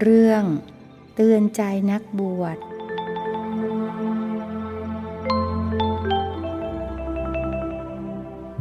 [0.00, 0.44] เรื่อง
[1.14, 2.58] เตือนใจนักบวช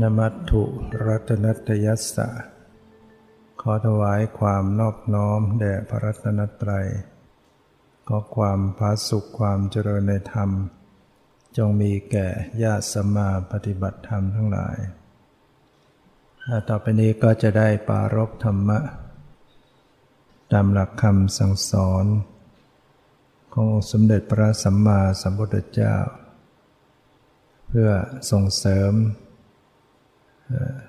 [0.01, 0.63] นมัตถุ
[1.05, 2.29] รัตนัตยัสสะ
[3.61, 6.87] ขอถวายความนอบน้อมแด่พระรัตนตรัย
[8.07, 10.49] ขอความพาสุขความเจริญในธรรม
[11.57, 12.27] จงมีแก่
[12.63, 14.77] ญาติสมมาปฏิบัติธรรมทั้งหลาย
[16.69, 18.79] ต่อไปนี้ก็จะได้ปารบธรรมะ
[20.51, 22.05] ตามหลักคำสั่งสอน
[23.53, 25.95] ขององค์สมเด็จพระสัมมาสัมพุทธเจ้า
[27.67, 27.89] เพื่อ
[28.31, 28.93] ส่งเสริม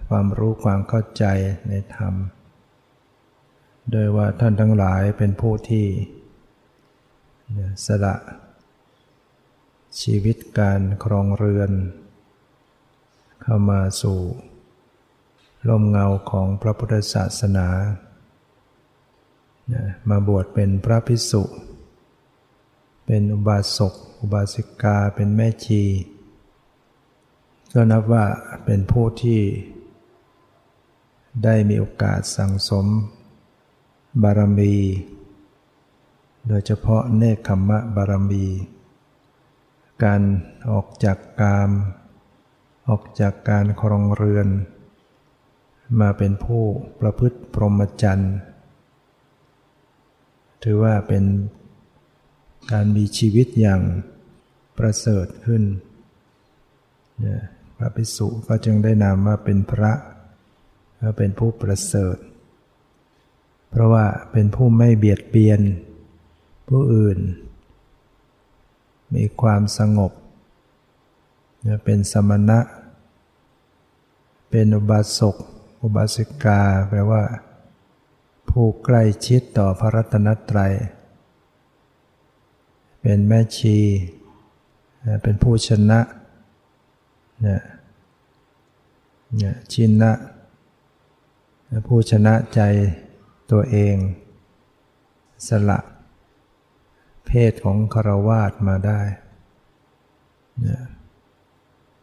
[0.08, 1.24] ความรู้ความเข้าใจ
[1.68, 2.14] ในธรรม
[3.90, 5.86] โดยว่าท่านทั้งหลายเป็นผู้ที่
[7.86, 8.16] สละ
[10.00, 11.72] ชีวิตการครองเรือน
[13.42, 14.20] เข้ามาสู่
[15.68, 17.68] ลมเงาของพระพุทธศาสนา
[20.08, 21.42] มาบวชเป็นพระภิกษุ
[23.06, 25.82] เป็นอุบาสก อุบาสิกา เป็นแม่ชี
[27.74, 28.24] ก็นับว่า
[28.64, 29.40] เป็นผู้ที่
[31.44, 32.86] ได้มีโอกาสสั่งสม
[34.22, 34.74] บารมี
[36.48, 38.46] โดยเฉพาะเนคขมะบารมี
[40.04, 40.22] การ
[40.70, 41.70] ออกจากกาม
[42.88, 44.48] ออกจากการครองเรือน
[46.00, 46.62] มาเป็นผู้
[47.00, 48.34] ประพฤติพรหมจรรย์
[50.68, 51.24] ถือว่าเป็น
[52.72, 53.82] การมีชีวิตอย่าง
[54.78, 55.62] ประเสริฐขึ้น
[57.76, 59.92] พระภิกษุก็จึงได้นามว่าเป็นพระ
[61.02, 62.16] ก็เป็นผู้ประเสริฐ
[63.70, 65.60] เพราะว่าเป็นผู้ไม่เบียดเบียน
[66.68, 67.18] ผู้อื่น
[69.14, 70.12] มีความสงบ
[71.84, 72.60] เป็นสมณะ
[74.50, 75.36] เป็นอุบาสก
[75.82, 77.22] อุบาสิกา แปลว่า
[78.50, 80.72] ผู้ใกล้ชิดต่อพระรัตนตรัย
[83.00, 83.78] เป็นแม่ชี
[85.22, 86.00] เป็นผู้ชนะ
[87.42, 87.62] เนี่ย
[89.36, 90.12] เนี่ยชินะ
[91.86, 92.60] ผู้ชนะใจ
[93.50, 93.96] ตัวเอง
[95.48, 95.78] สละ
[97.26, 99.00] เพศของคารวาสมาได้
[100.60, 100.82] เนี่ย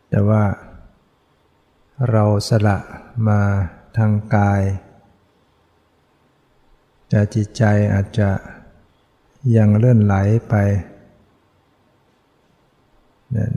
[0.10, 0.44] แต่ว่า
[2.12, 2.78] เราสละ
[3.28, 3.40] มา
[3.98, 4.62] ทางกาย
[7.14, 7.64] แต่จิตใจ
[7.94, 8.30] อาจจะ
[9.58, 10.16] ยังเลื่อนไหล
[10.50, 10.56] ไป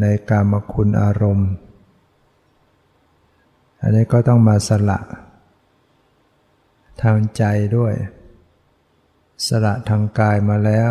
[0.01, 1.51] ในกามคุณอารมณ์
[3.81, 4.99] อันนี้ก็ต้องมาสละ
[7.03, 7.45] ทางใจ
[7.77, 7.95] ด้วย
[9.49, 10.91] สละทางกายมาแล้ว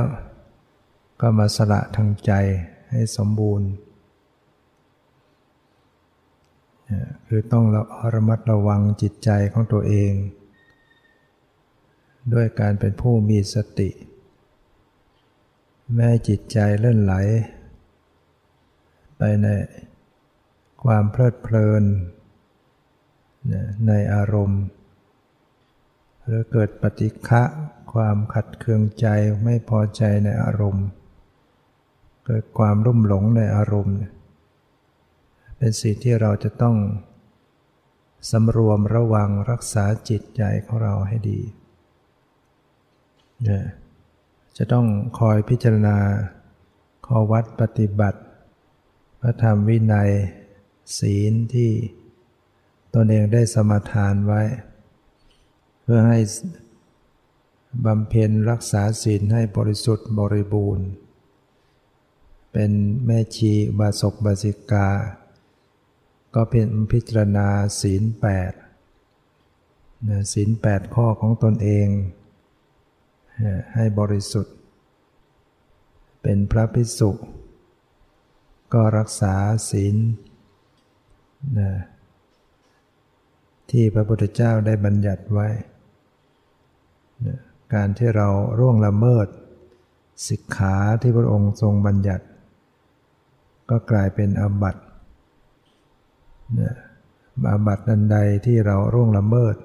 [1.22, 2.32] ก็มาสละทางใจ
[2.90, 3.70] ให้สมบูรณ์
[7.28, 7.66] คือต้อง
[8.14, 10.14] ระมัดระวังจิตใจของตัวเอง
[12.34, 13.90] ด้วยการเป็นผู้มีสติ
[15.96, 17.14] แม้จิตใจเลื่อนไหล
[19.18, 19.48] ไปใน
[20.84, 21.84] ความเพลิดเพลิน
[23.88, 24.62] ในอารมณ์
[26.24, 27.44] หรือเกิดปฏิฆะ
[27.94, 29.08] ความขัดเคืองใจ
[29.44, 30.86] ไม่พอใจในอารมณ์
[32.26, 33.96] เกิดความรุ่มหลงในอารมณ์
[35.58, 36.78] เป็นสิ่งที่เราจะต้อง
[38.32, 41.42] สำรวมระวังรักษาจิตใจของเราให้ดี
[44.58, 44.86] จะต้อง
[45.20, 45.98] คอยพิจารณา
[47.06, 48.20] ข้อวัดปฏิบัติ
[49.22, 50.12] พระธรรมวินัย
[51.00, 51.72] ศีลที่
[52.96, 54.42] ตนเองได้สมาทานไว้
[55.82, 56.20] เพื่อให้
[57.86, 60.88] บำเพ็ญรักษาศีลให้บริสุทธิ์บริบูรณ์
[62.52, 62.72] เป็น
[63.06, 64.90] แม่ชีบาศกบาสิกา
[66.36, 67.48] ก็เป็นพิจารณา
[67.82, 68.52] ศีลแปด
[70.34, 71.88] ศีลแปดข้อของตนเอง
[73.76, 74.56] ให้บริสุทธิ์
[76.22, 77.12] เป็นพระภิกษุ
[78.74, 79.34] ก็รักษา
[79.70, 79.96] ศีล
[81.60, 81.72] นะ
[83.72, 85.48] ที่พระพุทธเจ้าได้บัญญัติไว้
[87.26, 87.38] นะ
[87.74, 88.28] การที่เรา
[88.60, 89.28] ร่วงละเมิด
[90.28, 92.26] สิกขาที่พระองค์ทรงบัญญัติ
[93.70, 94.82] ก็กลายเป็นอาบัติ
[96.60, 96.74] นะ
[97.50, 99.56] อาบัตินันใดที่เราร่วงละเมิด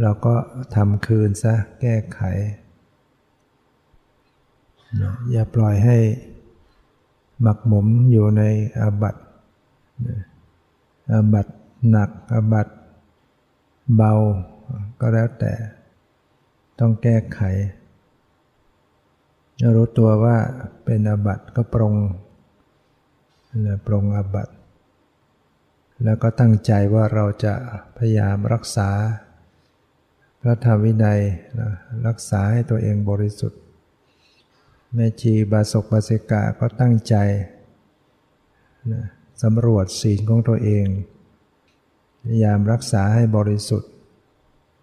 [0.00, 0.34] เราก็
[0.74, 2.20] ทำคืนซะแก้ไข
[5.30, 5.98] อย่าปล่อยให้
[7.40, 8.42] หมักหมมอยู่ใน
[8.80, 9.16] อาบัต
[11.12, 11.46] อาบัต
[11.90, 12.68] หนักอาบัต
[13.96, 14.12] เบา
[15.00, 15.52] ก็แล้วแต่
[16.78, 17.40] ต้องแก้ไข
[19.76, 20.36] รู้ตัวว่า
[20.84, 21.94] เป็นอาบัตก็ปรง
[23.86, 24.48] ปรงอาบัต
[26.04, 27.54] แล้วก็ตั้งใจว่าเราจะ
[27.96, 28.90] พยายามรักษา
[30.44, 31.20] พระธรรมวินัย
[31.58, 31.70] นะ
[32.06, 33.60] รักษาให้ตัวเองบริสุทธิ์
[34.94, 37.14] แม่ชีบาศกบาสิกาก็ตั้งใจ
[38.92, 39.02] นะ
[39.42, 40.86] สำรวจศีลของตัวเอง
[42.22, 43.90] พยายามรักษาให้บริสุทธิ์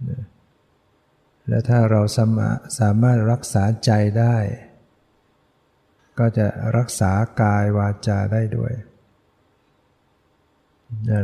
[0.09, 0.21] นะ
[1.47, 2.27] และถ้าเราสา
[2.79, 4.37] สามารถรักษาใจได้
[6.19, 6.47] ก็จะ
[6.77, 7.11] รักษา
[7.41, 8.73] กายวาจาได้ด้วย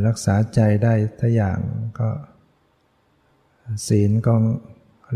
[0.07, 1.59] รักษาใจได้ทุกอย่าง
[1.99, 2.09] ก็
[3.87, 4.33] ศีลก็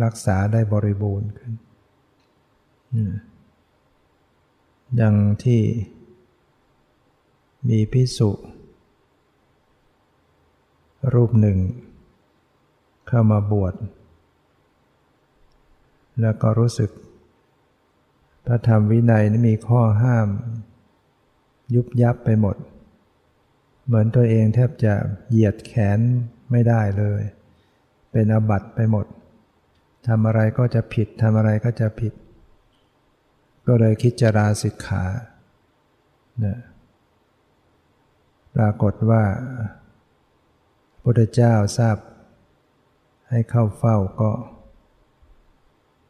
[0.04, 1.54] รักษาได้บริบูรณ์ขึ้น
[4.96, 5.62] อย่างที่
[7.69, 8.31] มีพิสุ
[11.13, 11.60] รูปหนึ่ง
[13.07, 13.74] เข้ามาบวช
[16.22, 16.92] แล้วก็รู้สึก
[18.45, 20.28] พระธรรมวินัยนี่มีข้อห้าม
[21.75, 22.56] ยุบยับไปหมด
[23.86, 24.94] เหมือนตัวเองแทบจะ
[25.30, 26.00] เหยียดแขน
[26.52, 27.22] ไม่ได้เลย
[28.11, 29.06] เป็นอบัตไปหมด
[30.07, 32.13] ทำอะไรก็จะผิดทำอะไรก็จะผิด
[33.67, 35.03] ก็เลยคิดจะราสิกขา
[36.45, 36.57] นะ
[38.56, 39.23] ปรากฏว่า
[41.03, 41.97] พุทธเจ้าทราบ
[43.29, 44.31] ให้เข้าเฝ้าก็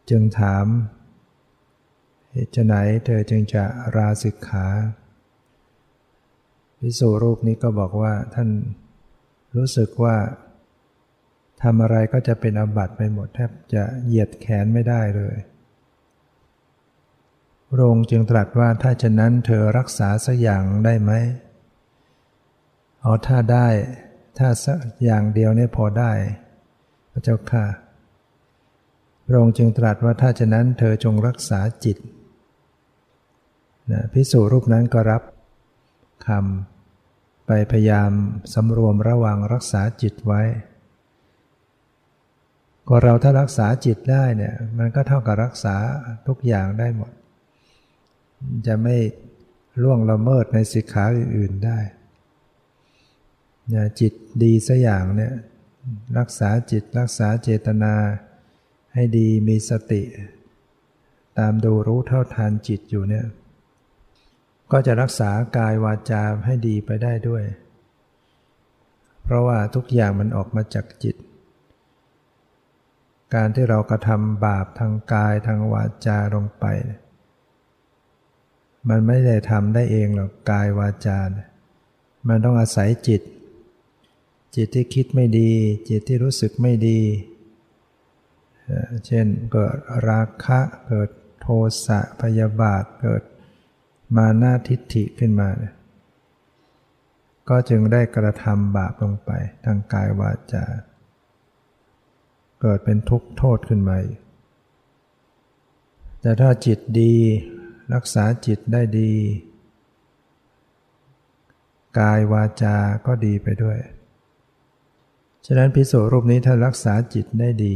[0.09, 0.65] จึงถาม
[2.31, 2.75] เหตุไหน
[3.05, 3.63] เธอจึงจะ
[3.95, 4.67] ราสิกขา
[6.79, 8.49] พิสูรูปนี้ก็บอกว่าท่าน
[9.55, 10.15] รู้สึกว่า
[11.63, 15.37] ทำอะไรก็จะเป็นอบัตไปหมดแทบจะเหยียดแขนไม่ได้เลย
[17.69, 21.11] พระองค์จึงตรัสว่าถ้าฉะนั้นเธอรักษาสักอย่างได้ไหม
[23.01, 23.67] เอาถ้าได้
[24.37, 26.11] ถ้าสักอย่างเดียวเนี่ยพอได้
[27.11, 27.65] พระเจ้าค่ะ
[29.25, 31.97] พระองค์จึงตรัสว่าถ้าฉะนั้นเธอจงรักษาจิต
[33.91, 35.23] นะพิสูรรูปนั้นก็รับ
[36.27, 38.11] คำไปพยายาม
[38.53, 40.41] สำรวมระวังรักษาจิตไว้
[42.91, 45.75] ก็เราถ้ารักษาจิตได้เนี่ย มันก็เท่ากับรักษา
[46.27, 47.11] ทุกอย่างได้หมด
[48.67, 48.95] จะไม่
[49.81, 51.79] ล่วงละเมิดในสิกขาอื่นๆได้
[53.99, 54.13] จิต
[54.43, 55.33] ดีสัอย่างเนี่ย
[56.17, 57.93] รักษาจิตรักษาเจตนา
[58.93, 60.03] ให้ดีมีสติ
[61.37, 63.25] ตามดูรู้เท่าทานจิตอยู่เนี่ย
[64.71, 67.43] ก็จะรักษากายวาจาให้ดีไปได้ด้วย
[69.23, 71.15] เพราะว่าทุกอย่างมันออกมาจากจิต
[73.33, 76.65] การที่เรากระทำบาปทางกายทางวาจาลงไป
[78.89, 81.19] มันไม่ได้ทำได้เองหรอกกายวาจา
[82.27, 83.21] มันต้องอาศัยจิต
[84.55, 85.51] จิตที่คิดไม่ดี
[85.89, 87.01] จิตที่รู้สึกไม่ดี
[89.05, 89.75] เช่นเกิด
[90.09, 91.09] ราคะเกิด
[91.41, 91.47] โท
[91.85, 93.23] สะพยาบาทเกิด
[94.15, 95.49] มานาทิฏฐิขึ้นมา
[97.49, 99.31] ก็จึงได้กระทำบาปลงไป
[99.65, 100.65] ทางกายวาจา
[102.61, 103.97] เกิดเป็นทุกข์โทษขึ้นมา
[106.21, 107.13] แต่ถ้าจิตดี
[107.93, 109.11] รักษาจิตได้ดี
[111.99, 112.75] กายวาจา
[113.05, 113.77] ก็ดีไปด้วย
[115.45, 117.75] ฉะนั้นพิสุรูปนี้ถ้ารักษาจิตได้ดี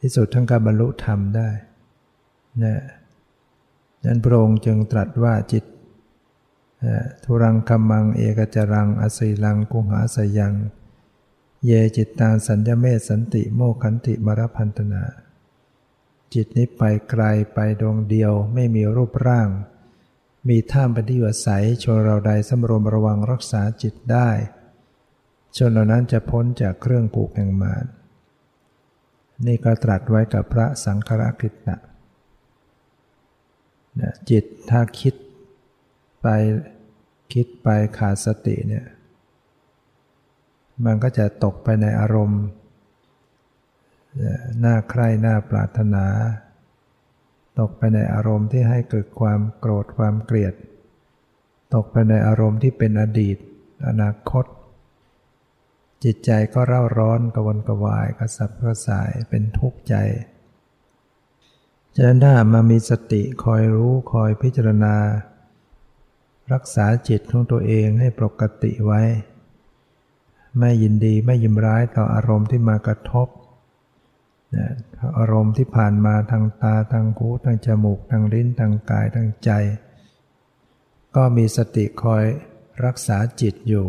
[0.00, 1.48] ที่สุดทั้งการบรรลุธรรมได้
[2.62, 2.82] นะ
[4.06, 5.64] นั้นพระองค์จึงตรัสว่าจิต
[7.24, 10.54] ทุรังคำมังเอกจรังอสีลังกุหาสยัง
[11.66, 15.04] เยจิตตาสัญญเมสันติโมขันติมรพันธนา
[16.34, 17.24] จิตนี้ไปไกล
[17.54, 19.48] ไปดวงเดียวไม่มีรูปร่าง
[20.48, 24.28] มีท่ามปฏิวัสัยชนเราใดสำรวมระวังรักษาจิตได้
[25.56, 27.84] ชนเหล่านั้นจะพ้นจากเครื่องผูกแห่งมาร
[29.46, 31.78] นี่ก็ตรัสไว้กับพระสังฆราคิตนะ
[34.30, 35.14] จิตถ้าคิด
[36.22, 36.26] ไป
[37.32, 38.84] คิดไปขาดสติเนี่ย
[40.84, 42.42] มันก็จะตกไปในอารมณ์
[44.60, 46.06] หน้าใคร่หน้าปรารถนา
[47.60, 50.54] ตกไปในอารมณ์ที่ให้เกิดความโกรธความเกลียด
[51.74, 53.36] ตกไปในอารมณ์ที่เป็นอดีต
[53.88, 54.44] อนาคต
[56.04, 59.94] จิตใจก็เร่าร้อนกระวนกระวายกระสับกระส่ายเป็นทุกข์ใจ
[61.94, 64.94] ฉะนั้นถ้ามามีสติคอยรู้คอยพิจารณา
[66.52, 69.00] รักษาจิตของตัวเองให้ปกติไว้
[70.58, 73.28] ไม่ยินดีไม่ยิมร้ายต่ออารมณ์ที่มากระทบ
[74.56, 74.68] นะ
[75.18, 79.50] อารมณ์ที่ผ่านมาทางตาทางหูทางจมูกทางลิ้นทางกายทางใจ
[81.16, 82.24] ก็มีสติคอย
[82.84, 83.86] รักษาจิตอยู่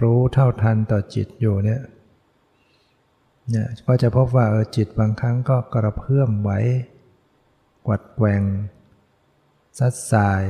[0.00, 1.82] รู้เท่าทันต่อจิตอยู่เนี่ย
[3.50, 6.50] เนี่ยก็จะพบว่าเออจิตบางครั้งก็กระเพื่อมไหว
[7.86, 8.42] กวัดแกง
[9.78, 10.44] ซัดสาย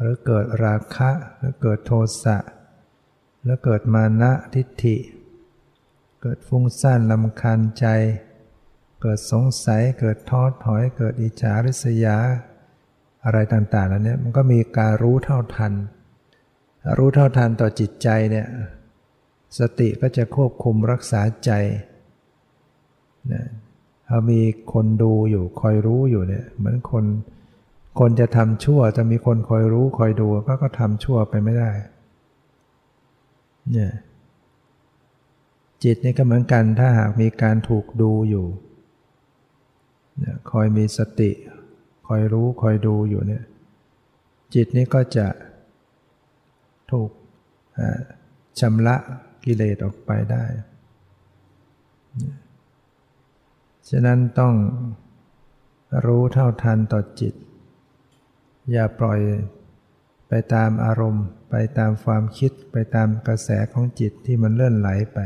[0.00, 1.92] หรือเกิดราคะหรือเกิดโท
[2.24, 2.36] สะ
[3.44, 4.96] แล้วเกิดมานะทิฏฐิ
[6.22, 7.86] เกิดฟุ้งซ่านลำคาญใจ
[9.02, 12.16] เกิดสงสัย เกิดท้อถอย เกิดอิจฉาริษยา
[13.24, 15.72] อะไรต่างๆแล้วเนี่ยมันก็มีการรู้เท่าทัน
[16.98, 18.46] รู้เท่าทันต่อจิตใจเนี่ย
[19.58, 21.50] สติก็จะควบคุมรักษาใจ
[23.32, 23.44] นะ
[24.08, 24.40] ถ้ามี
[24.72, 27.04] คนดูอยู่คอยรู้อยู่เนี่ยเหมือนคน
[27.98, 31.70] คนจะทำชั่วจะมีคนคอยรู้คอยดูก็ก็ทำชั่วไปไม่ได้
[33.72, 33.90] เนี่ย
[35.84, 38.46] จิตนี่ก็เหมือนกันถ้าหากมีการถูกดูอยู่
[40.18, 41.30] เนี่ยคอยมีสติ
[42.06, 43.42] คอยรู้คอยดูอยู่เนี่ย
[44.54, 45.26] จิตนี้ก็จะ
[46.90, 47.10] ถูก
[48.60, 48.96] ชำระ
[49.44, 50.44] กิเลสออกไปได้
[53.88, 54.54] ฉะนั้นต้อง
[56.06, 57.34] รู้เท่าทันต่อจิต
[58.72, 59.20] อย่าปล่อย
[60.54, 65.18] ตามอารมณ์ ไปตามความคิดไปตามกระแสของจิตที่มันเลื่อนไหลไป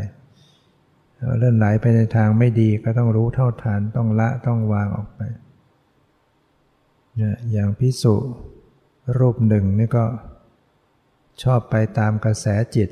[1.38, 5.20] เลื่อนไหลไปในทางไม่ดีก็ต้องรู้เท่าทันต้องละต้องวางออกไป
[7.52, 8.14] อย่างพิสุ
[9.18, 10.04] รูปหนึ่งนี่ก็
[11.42, 12.46] ชอบไปตามกระแส
[12.76, 12.90] จิต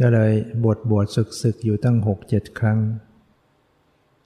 [0.00, 2.78] ก็เลยบวชบวชศึกศึกอยู่ตั้งหกเจ็ดครั้ง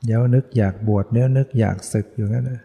[0.04, 2.60] เดี๋ยวนึกอยากบวชเดี๋ยวนึกอยากศึกอยู่นั่นนะ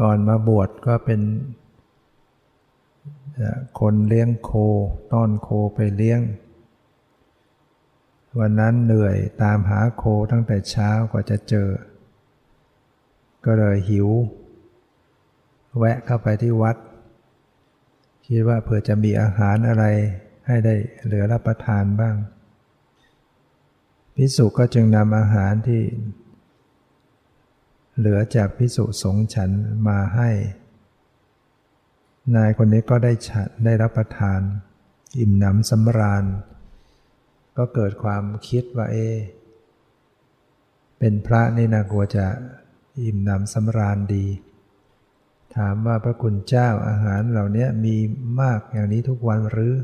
[0.00, 1.20] ก่อนมาบวชก็เป็น
[3.80, 4.50] คนเลี้ยงโค
[5.12, 6.20] ต้อนโคไปเลี้ยง
[8.38, 11.68] วันนั้นเหนื่อยตามหาโคตั้งแต่เช้ากว่าจะเจอ
[13.44, 14.08] ก็เลยหิว
[15.78, 16.76] แวะเข้าไปที่วัด
[18.26, 19.84] คิดว่าเผื่อจะมีอาหารอะไร
[20.46, 20.74] ให้ได้
[21.04, 22.16] เหลือรับประทานบ้าง
[24.16, 25.82] พิสุก็จึงนำอาหารที่
[27.98, 29.50] เหลือจากพิสุสงฉัน
[29.88, 30.30] มาให้
[32.34, 34.40] นายคนนี้ก็ได้ฉันได้รับประทาน
[35.18, 36.24] อิ่มหนำสำราญ
[37.56, 38.96] ก็เกิดความคิดว่าเอ
[40.98, 42.26] เป็นพระนี่นะกลัวจะ
[43.02, 44.26] อิ่มหนำสำราญดี
[45.56, 47.96] ถามว่าพระคุณเจ้าอาหารเหล่านี้มี
[48.40, 49.74] มากอย่างนี้ทุกวันหรือ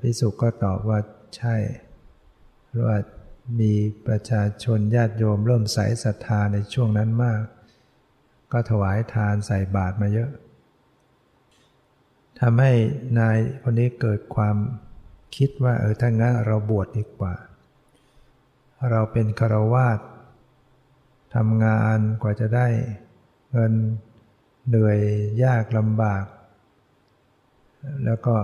[0.00, 0.98] พิสุก็ตอบว่า
[1.36, 1.56] ใช่
[2.76, 2.98] ราะว่า
[3.60, 3.74] มี
[4.06, 7.42] ประชาชนญาติโยมเริ่มใส่ศรัทธาในช่วงนั้นมาก
[8.52, 10.30] ก็ถวายทานใส่บาตรมาเยอะ
[12.40, 12.72] ทำให้
[13.18, 14.56] นายคนนี้เกิดความ
[15.36, 17.34] คิดว่าเออถ้างั้นเราบวชดีกว่า
[18.90, 19.98] เราเป็นคารวาส
[21.34, 22.66] ทำงานกว่าจะได้
[23.52, 23.72] เงิน
[24.68, 24.98] เหนื่อย
[25.44, 26.24] ยากลำบาก
[28.04, 28.34] แล้วก็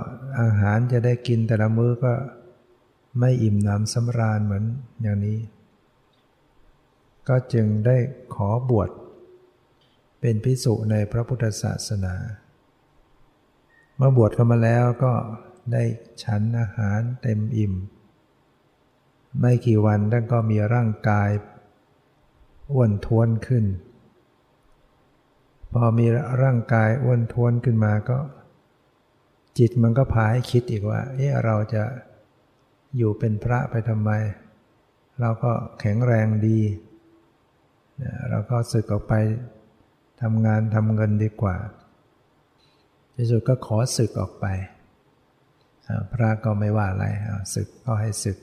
[0.41, 2.13] อาหารจะได้กินแต่ละมื้อก็
[3.19, 4.65] ไม่อิ่มหนำสำราญเหมือน
[5.03, 5.39] อย่างนี้
[7.29, 7.97] ก็จึงได้
[8.35, 8.91] ขอบวช
[10.21, 12.15] เป็นพิสุในพระพุทธศาสนา
[13.97, 15.13] เมื่อบวชเข้ามาแล้วก็
[15.73, 15.83] ได้
[16.23, 17.75] ฉันอาหารเต็มอิ่ม
[19.41, 21.31] ไม่กี่วันท่านก็มีร่างกาย
[22.73, 23.65] อ้วนท้วนขึ้น
[25.73, 26.07] พอมี
[26.43, 28.19] ร่างกายอ้วนท้วนขึ้นมาก็
[29.59, 31.83] จิตมันก็พาให้คิดอีกว่าเออเราจะ
[32.97, 34.11] อยู่เป็นพระไปทำไม
[35.21, 36.61] เราก็แข็งแรงดี
[38.31, 39.15] เราก็สึกออกไป
[40.23, 41.57] ทำงานทำเงินดีกว่า
[43.15, 44.47] ที่สุดก็ขอสึกออกไป
[46.13, 47.07] พระก็ไม่ว่าอะไร
[47.55, 48.39] สึกก็ให้สึก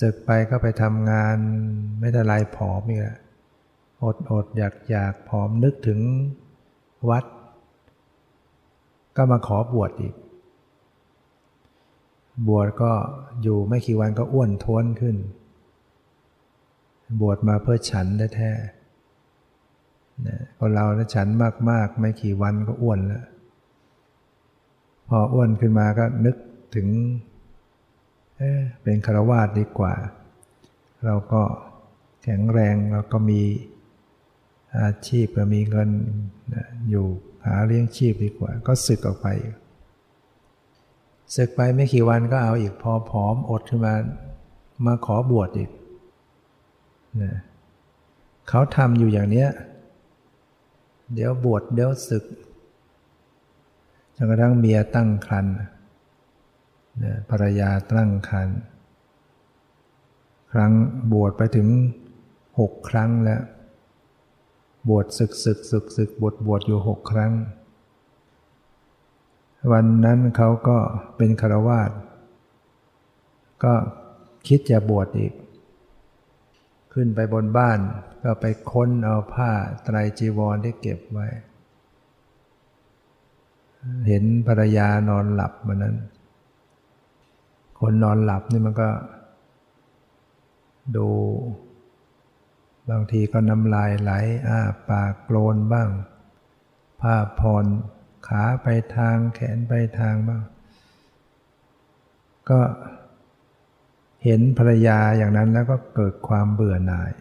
[0.00, 1.36] สึกไปก็ไปทำงาน
[2.00, 3.18] ไม่ได้ลายผอมอีกแล้ว
[4.02, 6.00] อดอดอยากอยากผอมนึกถึง
[7.10, 7.24] วัด
[9.16, 10.14] ก็มาขอบวชอีก
[12.48, 12.92] บวชก็
[13.42, 15.16] อยู่ไม่กี่วันก็อ้วนท้วนขึ้น
[17.20, 21.26] บวชมาเพื่อฉันแท้ๆคนเราถ้าฉัน
[21.70, 23.24] มากๆ ไม่กี่วันก็อ้วนแล้ว
[25.08, 26.36] พออ้วนขึ้นมาก็นึก
[26.74, 26.88] ถึง
[28.38, 29.94] เเป็นคารวาสดีกว่า
[31.04, 31.42] เราก็
[32.22, 33.42] แข็งแรงเราก็มี
[34.80, 35.90] อาชีพมีเงิน
[36.90, 37.06] อยู่
[37.46, 39.28] หาเลี้ยงชีพดีกว่า ก็สึกออกไป
[41.36, 43.94] สึกไปไม่กี่วันก็เอาอีกพอผอมอดขึ้นมา
[44.86, 45.70] มาขอบวชอีก
[47.22, 47.34] นะ
[48.48, 49.48] เขาทำอยู่อย่างเนี้ย
[51.14, 52.24] เดี๋ยวบวชเดี๋ยวศึก
[54.16, 55.54] จนกระทั่งเมียตั้งครรภ์
[57.30, 58.58] ภรรยาตั้งครรภ์
[60.52, 60.72] ครั้ง
[61.12, 61.68] บวชไปถึง
[62.58, 63.42] หกครั้งแล้ว
[64.88, 67.32] บวชศึกศึกศึกศึกบวชบวชอยู่หกครั้ง
[69.72, 70.78] วันนั้นเขาก็
[71.16, 71.90] เป็นคารวาส
[73.64, 73.74] ก็
[74.46, 75.32] คิดจะบวชอีก
[76.92, 77.78] ขึ้นไปบนบ้าน
[78.24, 79.50] ก็ไปค้นเอาผ้า
[79.84, 81.28] ไตรจีวรที่เก็บไว้
[84.06, 85.96] เห็นภรรยานอนหลับมานั้น
[87.80, 88.90] คนนอนหลับนี่มันก็
[90.96, 91.08] ดู
[92.90, 94.12] บางทีก็น้ำลายไหล
[94.48, 95.88] อ้าปากโกรนบ้าง
[97.00, 97.66] ผ้าผ่อน
[98.26, 100.42] ขาไปทางแขนไปทางบ้าง
[102.50, 102.60] ก็
[104.24, 107.12] เห็นภรรยาอย่างนั้นแล้วก็เกิดความเบื่อหน่าย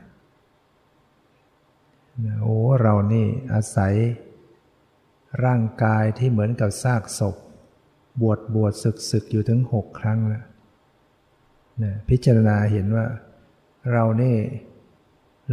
[2.42, 3.94] โอ้เรานี่อาศัย
[5.46, 7.36] ร่างกายที่เหมือนกับซากศพ
[8.22, 10.46] บวชบวชศึกศึกอยู่ถึงหกครั้งแล้ว
[11.84, 13.06] นะพิจารณาเห็นว่า
[13.92, 14.36] เรานี่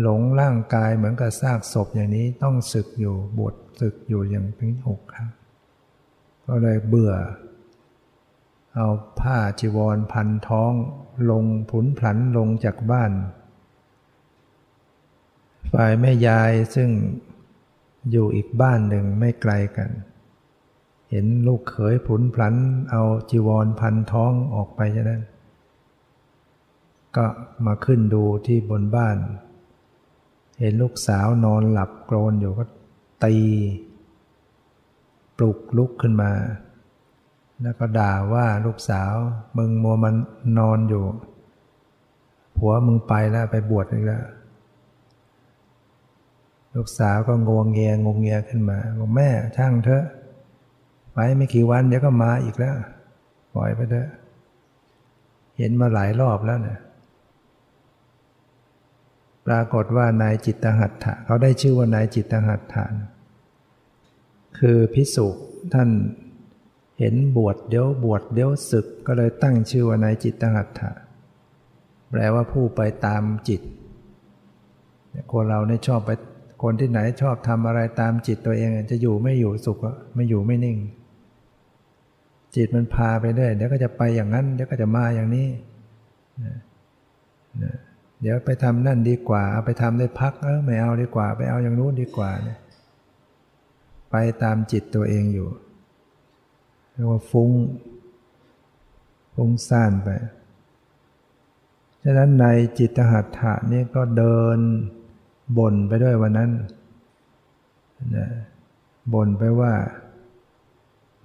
[0.00, 5.30] หลงร่างกายเหมือนกับซากศพอย่างนี้ต้องศึกอยู่บวช ศึกอยู่อย่างถึงหกครั้ง
[6.46, 7.14] ก็เลยเบื่อ
[8.74, 8.88] เอา
[9.20, 10.72] ผ้าจีวรพันท้อง
[11.30, 13.12] ลงผุนผันลงจากบ้าน
[15.72, 16.90] ฝ่ายแม่ยายซึ่ง
[18.10, 19.90] อยู่อีกบ้านหนึ่งไม่ไกลกัน
[21.10, 22.54] เห็นลูกเขยผุนพลัน
[22.90, 25.22] เอาจีวรพันท้องออกไปฉะนั้น
[27.16, 27.26] ก็
[27.66, 29.16] มาขึ้นดูที่บนบ้าน
[30.60, 32.64] เห็นลูกสาวนอนหลับโกรนอยู่ก็
[33.24, 33.36] ตี
[35.36, 36.32] ปลุกลุกขึ้นมา
[37.62, 39.14] แล้วก็ด่าว่าลูกสาว
[39.56, 40.14] มึงมัวมัน
[40.58, 41.04] นอนอยู่
[42.56, 44.24] ผัวมึงไปแล้วไปบวชอีกแล้ว
[46.74, 50.04] ลูกสาวก็งวงเงียงงเงียขึ้นมาบอกแม่ช่างเถอะ
[51.12, 52.76] ไปไม่กี่วันเดี๋ยวก็มาอีกแล้ว
[53.54, 54.08] ปล่อยไปเถอะ
[55.58, 56.78] เห็นมาหลายรอบแล้วเนี่ย
[59.46, 62.84] ปรากฏว่านายจิตตหัตถะเขาได้ชื่อว่านายจิตตหัตถะ
[64.58, 65.26] คือพิสุ
[65.74, 65.88] ท่าน
[66.98, 70.90] เห็นบวชเดี๋ยวบวชเดี๋ยวศึกก็เลยตั้งชื่อว่านายจิตตหัตถะ
[72.10, 73.60] แปลว่าผู้ไปตามจิต
[75.32, 76.10] คนเราเนี่ยชอบไป
[76.62, 79.78] คนที่ไหนชอบทำอะไรตามจิตตัวเอง จะอยู่ไม่อยู่สุข
[80.14, 80.78] ไม่อยู่ไม่นิ่ง
[82.56, 85.48] จิตมันพาไปเรื่อยเดี๋ยวก็จะไปอย่างนั้นเดี๋ยวก็จะมาอย่างนี้
[88.20, 92.58] เดี๋ยวไปทำนั่นดีกว่า เอาไปทำได้พักเออไม่เอาดีกว่า ไปเอาอย่างนู้นดีกว่าเนี่ย
[94.10, 95.48] ไปตามจิตตัวเองอยู่
[96.92, 97.50] เรียกว่าฟุ้ง
[99.34, 100.08] ฟุ้งซ่านไป
[102.02, 102.46] ฉะนั้นใน
[102.78, 104.58] จิตหัตถะนี่ก็เดิน
[105.58, 106.50] บ่นไปด้วยวันนั้น
[108.16, 108.28] นะ
[109.14, 109.72] บ่นไปว่า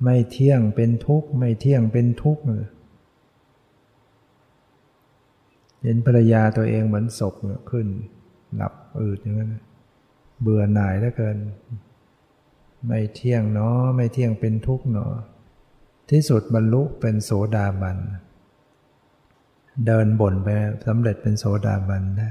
[0.04, 7.34] ไม่เที่ยงเป็นทุกข์ ไม่เที่ยงเป็นทุกข์เเห็นภรรยาตัวเองเหมือนศพ
[7.72, 7.88] ขึ้น
[8.56, 9.56] หลับอืดอย่างนั้น
[10.42, 11.38] เบื่อหน่ายเหลือเกิน
[12.86, 15.14] ไม่เที่ยงเนาะไม่เที่ยงเป็นทุกข์เนาะ
[16.10, 17.98] ที่สุดบรรลุเป็นโสดาบัน
[19.86, 20.48] เดินบ่นไป
[20.88, 22.30] สำเร็จเป็นโสดาบันได้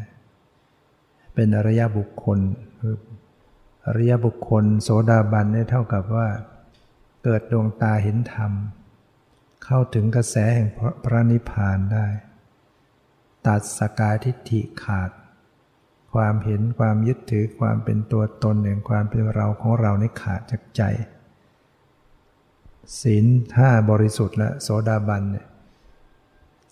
[1.34, 2.38] เป็นอริยบุคคล
[3.86, 6.28] อริยบุคคล โสดาบันเนี่ยเท่ากับว่า
[7.24, 8.52] เกิดดวงตาเห็นธรรม
[9.64, 10.68] เข้าถึงกระแสแห่ง
[11.04, 12.06] พระนิพพานได้
[13.46, 15.10] ตัดสกายทิฏฐิขาด
[16.14, 20.82] ความเห็นความยึดถือความเป็นตัวตนแห่งความเป็นเราของเราในขาดจากใจ
[23.00, 23.26] ศีล
[23.56, 25.46] ห้าบริสุทธิ์และโสดาบันเนี่ย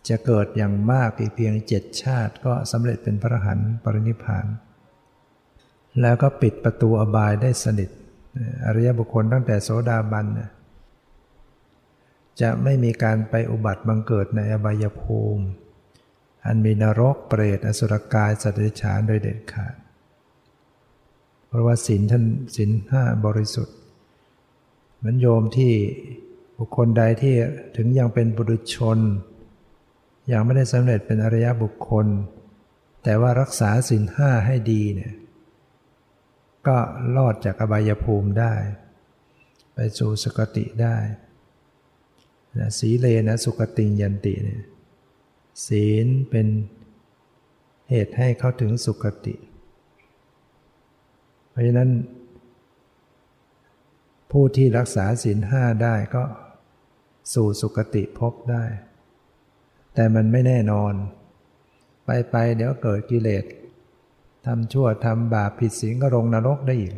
[0.09, 4.47] จะเกิดอย่างมากอีกเพียงเจ็ดชาติก็สำเร็จเป็นพระหันปรินิพาน
[6.01, 7.91] แล้วก็ปิดประตูอบายได้สนิท
[8.67, 10.27] อริยบุคคลตั้งแต่โสดาบัน
[12.41, 15.45] จะไม่มีการไปอุบัติบังเกิดในอบายภูมิ
[16.49, 19.75] อันมีนรกเปรตอสุรกายสัตว์ดิฉานโดยเด็ดขาด
[21.47, 22.25] เพราะว่าศีลท่าน
[22.57, 23.77] ศีลห้าบริสุทธิ์
[24.97, 25.73] เหมือนโยมที่
[26.59, 27.35] บุคคลใดที่
[27.77, 28.99] ถึงยังเป็นบุรุษชน
[30.33, 32.07] ยังไม่ได้สำเร็จเป็นอริยบุคคล
[33.05, 35.13] แต่ว่ารักษาศีลห้าให้ดีเนี่ย
[36.67, 36.77] ก็
[37.17, 38.55] รอดจากอบายภูมิได้
[39.75, 40.97] ไปสู่สุคติได้
[42.59, 44.63] นะสีเลนะสุคติยันติเนี่ย
[45.67, 46.47] ศีลเป็น
[47.91, 49.35] เหตุให้เข้าถึงสุคติ
[51.51, 51.91] เพราะฉะนั้น
[54.31, 56.25] ผู้ที่รักษาศีลห้าได้ก็
[57.35, 58.65] สู่สุคติพบได้
[59.95, 60.95] แต่มันไม่แน่นอน
[62.05, 63.45] ไปไปเดี๋ยวเกิดกิเลส
[64.47, 66.95] ทำชั่วทำบาปผิดศีลก็ลงนรกได้อีก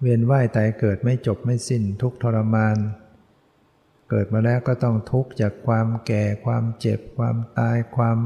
[0.00, 2.76] เวียนว่ายตายเกิดไม่จบไม่สิ้นทุกทรมาน
[4.08, 8.18] เกิดมาแล้วก็ต้องทุกข์จากความแก่ความเจ็บ ความตายความ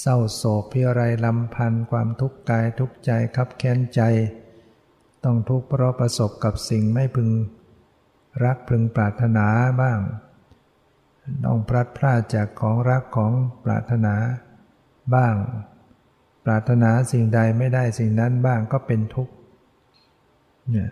[0.00, 4.00] เศร้าโศกพิไรลำพันธ์ความทุกข์กายทุกข์ใจคับแค้นใจ
[5.24, 7.30] ต้องทุกข์เพราะประสบกับสิ่งไม่พึง
[8.44, 9.46] รักพึงปรารถนา
[9.80, 9.98] บ้าง
[11.44, 13.32] ต้องพลัดพรากจากของรักของ
[13.64, 14.14] ปรารถนา
[15.14, 15.34] บ้าง
[16.44, 19.34] ปรารถนาสิ่งใดไม่ได้สิ่งนั้นบ้างก็เป็นทุกข์
[20.70, 20.90] เนี่ย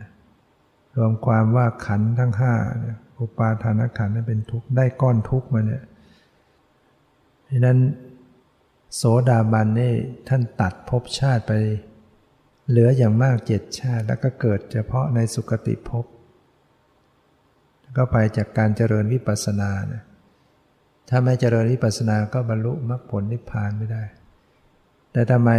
[0.97, 5.85] รวมความว่าขันทั้งห้าเนี่ย อุปาทานขันนั้นเป็นทุกข์ได้ก้อนทุกข์มาเนี่ย
[7.48, 7.79] ดังนั้น
[8.96, 9.92] โสดาบันนี่
[10.29, 11.53] ท่านตัดภพชาติไป
[12.68, 16.05] เหลืออย่างมากเจ็ดชาติแล้วก็เกิดเฉพาะในสุคติภพ
[17.96, 20.03] ก็ไปจากการเจริญวิปัสสนานะ
[21.09, 24.05] ถ้าไม่เจริญวิปัสสนาก็บรรลุมรรคผลนิพพานไม่ได้
[25.12, 25.50] แต่ทำไม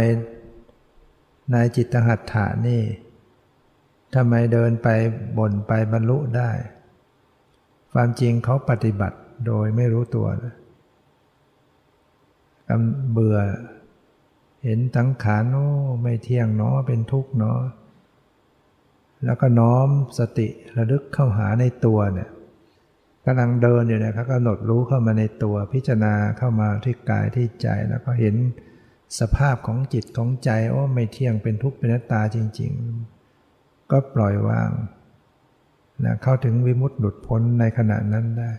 [1.54, 2.82] นายจิตหัตถานี่
[4.14, 4.88] ทำไมเดินไป
[5.38, 6.50] บ่นไปบรรลุได้
[7.98, 10.54] ความจริงเขาปฏิบัติโดยไม่รู้ตัวนะ
[12.68, 13.38] กำเบื่อ
[14.64, 15.68] เห็นทั้งขานโอ้
[16.02, 17.60] ไม่เที่ยงเนาะเป็นทุกข์เนาะ
[19.24, 22.30] แล้วก็น้อมสติระลึกเข้าหาในตัวเนี่ย
[23.26, 28.34] กำลังเดินอยู่เนี่ยเขากำหนดรู้เข้ามาในตัว พิจารณาเข้ามาที่กายที่ใจแล้วก็เห็น
[29.18, 32.72] สภาพของจิตของใจโอ้ไม่เที่ยงเป็นทุกข์เป็นนัตตาจริง
[33.30, 34.70] ๆ ก็ปล่อยวาง
[36.04, 38.50] นะเข้าถึงวิมุตติหลุดพ้นในขณะนั้นได้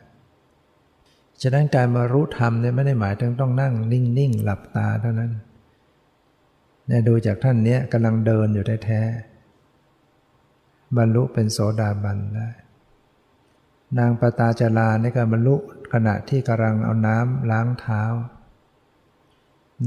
[1.41, 5.31] ฉะนั้นการมารู้ธรรมเนี่ยไม่ได้หมายถึงต้องนั่งนิ่งๆหลับตาเท่านั้น
[6.87, 12.49] เนี่ยดูจากท่านเนี้ยกำลังเดินอยู่แท้ๆบรรลุเป็นโสดาบันได้
[13.97, 15.55] นางปตาจาราในการบรรลุ
[15.93, 18.03] ขณะที่กำลังเอาน้ำล้างเท้า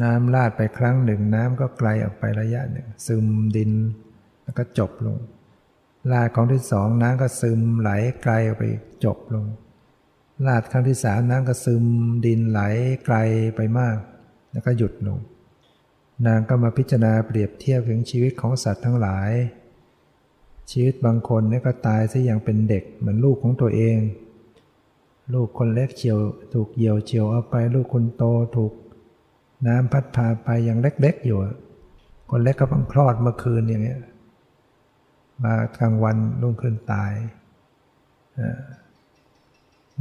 [0.02, 3.72] น้ำลาดไปครั้งหนึ่งน้ำก็ไกลออกไประยะหนึ่งซึมดิน
[4.42, 5.18] แล้วก็จบลง
[6.12, 7.90] ลาดของที่สองน้ำก็ซึมไหล
[8.22, 8.64] ไกลออกไป
[9.04, 9.46] จบลง
[10.46, 11.84] ลาดครั้งที่สามน้ำก็ซึม
[12.26, 12.60] ดินไหล
[13.04, 13.16] ไกล
[13.56, 13.96] ไปมาก
[14.52, 15.18] แล้วก็หยุดลง
[16.26, 19.30] นางก็มาพิจารณาเปรียบเทียบถึงชีวิตของสัตว์ทั้งหลาย
[20.70, 23.98] ชีวิตบางคนนี่ก็ตายซะอย่างเป็นเด็กเหมือนลูกของตัวเอง
[25.34, 26.18] ลูกคนเล็กเฉียว
[26.52, 28.24] ถูกเหี่ยวเฉียวเอาไปลูกคนโต
[28.56, 28.72] ถูก
[29.66, 31.38] น้ำพัดพาไปอยังเล็กๆอยู่
[32.30, 34.00] คนเล็กก็เพิ่งคลอดเมื่อคืนอย่างเงี้ย
[35.44, 37.12] มากลางวันรุ่งขึ้นตาย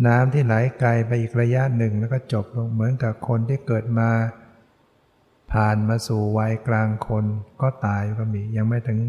[0.06, 4.10] น้ำที่ไหลไกลไปอีกระยะหนึ่งแล้วก็จบลงเหมือนกับคนที่เกิดมา
[5.54, 7.25] ผ่านมาสู่วัยกลางคน
[7.62, 8.99] ก็ตายก็มียังไม่ถึง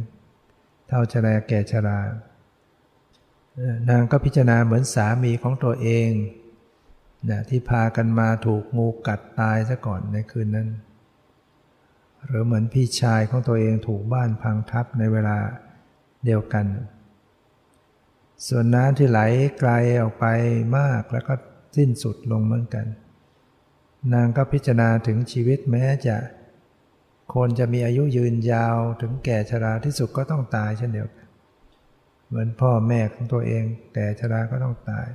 [0.88, 2.00] เท่าชราแก่ชรา
[3.88, 6.10] นางก็พิจารณาเหมือนสามีของตัวเอง
[7.30, 10.68] นะที่พากันมาถูกงูกัดตายซะก่อนในคืนนั้น
[12.26, 15.36] หรือเหมือนพี่ชายของตัวเองถูกบ้านพังทับในเวลา
[16.24, 16.66] เดียวกัน
[18.48, 19.20] ส่วนน้ำที่ไหล
[19.58, 20.26] ไกลออกไป
[20.78, 21.34] มากแล้วก็
[21.76, 22.86] สิ้นสุดลงเหมือนกัน
[24.12, 26.16] นางก็พิจารณาถึงชีวิตแม้จะ
[27.34, 31.26] คนจะมีอายุยืนยาวถึงแก่ชราที่สุดก็ต้องตายเช่นเดียวกัน
[32.28, 35.08] เหมือนพ่อแม่ของตัวเองแก่ชราก็ต้องตาย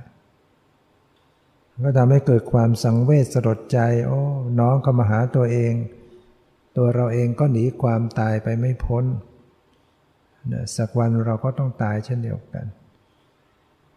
[1.84, 4.20] ก็ทำให้เกิดความสังเวชสลดใจ โอ้
[4.60, 5.74] น้องก็มาหาตัวเอง
[6.76, 9.04] ตัวเราเองก็หนีความตายไปไม่พ้น
[10.76, 12.66] สักวันเราก็ต้องตายเช่นเดียวกัน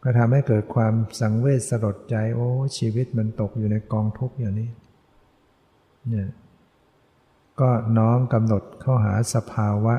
[0.04, 4.70] ก็ทำให้เกิดความสังเวชสลดใจ โอ้ชีวิตมันตกอยู่ในกองทุกข์อย่างนี้
[6.10, 6.30] เนี่ย
[7.62, 9.96] ก็น้อมกำหนดเข้าหาสภาวะ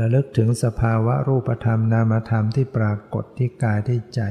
[0.00, 4.22] ระลึกถึงสภาวะรูปธรรมนามธรรมที่ปรากฏที่กายที่ใจ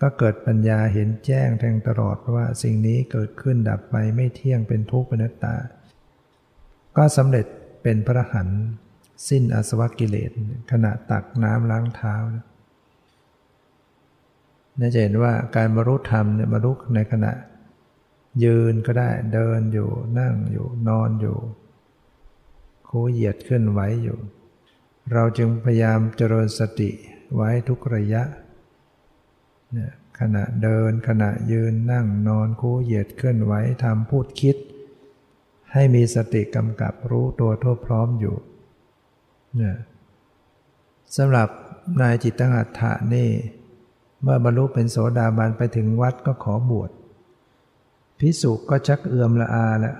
[0.00, 5.54] ก็เกิดปัญญาเห็นแจ้งแทงตลอดว่าสิ่งนี้เกิดขึ้นดับไปไม่เที่ยงเป็นทุกข์เป็นนัตตา
[6.96, 7.46] ก็สำเร็จ
[7.82, 8.48] เป็นพระหัน
[9.28, 10.30] สิ้นอสวกิเลส
[10.70, 12.14] ขณะตักน้ำล้างเท้า
[14.78, 17.32] น่าจะเห็นว่าการบรรลุธรรมเนี่ยบรรลุในขณะ
[18.44, 21.38] ยืนก็ได้เดินอยู่นั่งอยู่นอนอยู่
[22.88, 24.18] คูเหยียดขึ้นไหวอยู่
[25.12, 26.90] เราจึงพยายามเจริญสติ
[27.34, 28.22] ไว้ทุกระยะ
[29.72, 33.52] เนี่ยขณะเดินขณะยืนนั่งนอนคูเหยียดเคลื่อนไหว
[33.82, 34.56] ทำพูดคิด
[35.72, 38.36] ให้มีสติกำกับรู้ตัวทั่วพร้อมอยู่
[41.16, 41.48] สำหรับ
[42.00, 43.28] นายจิตตังอัฏฐานี่
[44.22, 46.90] เมื่อบรรลุเป็นโสดาบันไปถึงวัดก็ขอบวช
[48.18, 49.96] พิสุก็ชักเอือมละอาแล้ว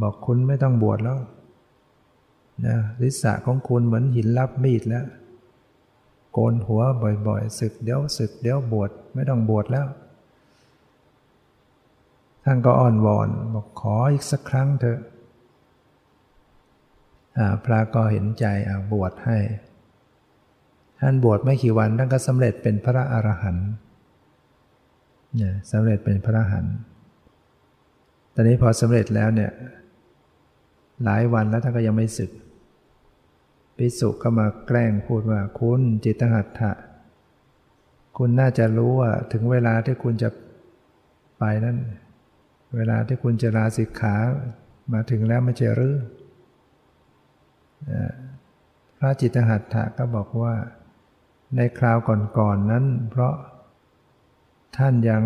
[0.00, 1.18] บอกคุณไม่ต้องบวชแล้ว
[2.66, 5.04] นะลิษะของคุณเหมือนหินรับมีดแล้ว
[6.32, 6.82] โกนหัว
[7.28, 9.86] บ่อยๆศึกเดี๋ยวศึกเดี๋ยวบวชไม่ต้องบวชแล้ว
[12.44, 14.98] ท่านก็อ้อนวอนบอกขออีกสักครั้งเถอะ
[17.64, 18.46] พระก็เห็นใจ
[18.92, 19.38] บวชให้
[21.00, 23.68] ท่านบวชไม่กี่วันท่านก็สำเร็จเป็นพระอรหันต์
[25.36, 26.74] เนี่ยสำเร็จเป็นพระอรหันต์
[28.34, 29.52] ตอนนี้พอสำเร็จแล้วเนี่ย
[31.04, 32.30] หลายวันแล้วท่านก็ยังไม่ศึก
[33.76, 36.72] ภิกษุก็มาแกล้งพูดว่าคุณจิตหัตถะ
[38.16, 40.28] คุณน่าจะรู้ว่าถึงเวลาที่คุณจะ
[41.38, 41.78] ไปนั้น
[42.76, 44.14] เวลาที่คุณจะลาสิกขา
[44.92, 45.96] มาถึงแล้วไม่ใช่หรือ
[48.98, 50.54] พระจิตหัตถะก็บอกว่า
[51.56, 53.34] ในคราวก่อนๆนนั้น เพราะ
[54.76, 55.22] ท่านยัง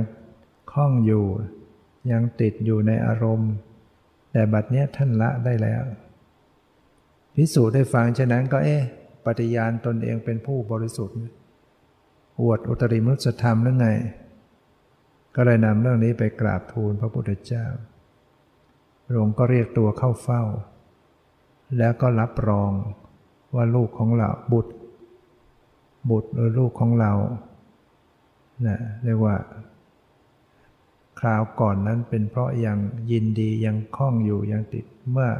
[0.73, 1.25] คล้องอยู่
[2.12, 3.53] ยังติดอยู่ในอารมณ์
[4.33, 5.85] แต่บัดเนี้ยท่านละได้แล้ว
[7.35, 8.83] พิสูจน์ได้ฟังฉะนั้นก็เอ๊ะ
[9.25, 11.16] ปฏิญาณตนเองเป็นผู้บริสุทธิ์
[12.40, 13.88] อวดอุตริมุสธรรมหรือไง
[15.35, 17.66] ก็เลยนำเรื่องนี้ไปกราบทูลพระพุทธเจ้า
[19.07, 20.42] พระองค์ก็เรียกตัวเข้าเฝ้า
[21.77, 22.71] แล้วก็รับรอง
[23.55, 24.73] ว่าลูกของเราบุตร
[26.11, 27.13] บุตรหรือลูกของเรา
[28.67, 29.37] นะเรียกว่า
[31.21, 32.79] คราวก่อนนั้นเป็นเพราะยัง
[33.11, 35.31] ยินดียังคล้องอยู่ยังติดเมื่อ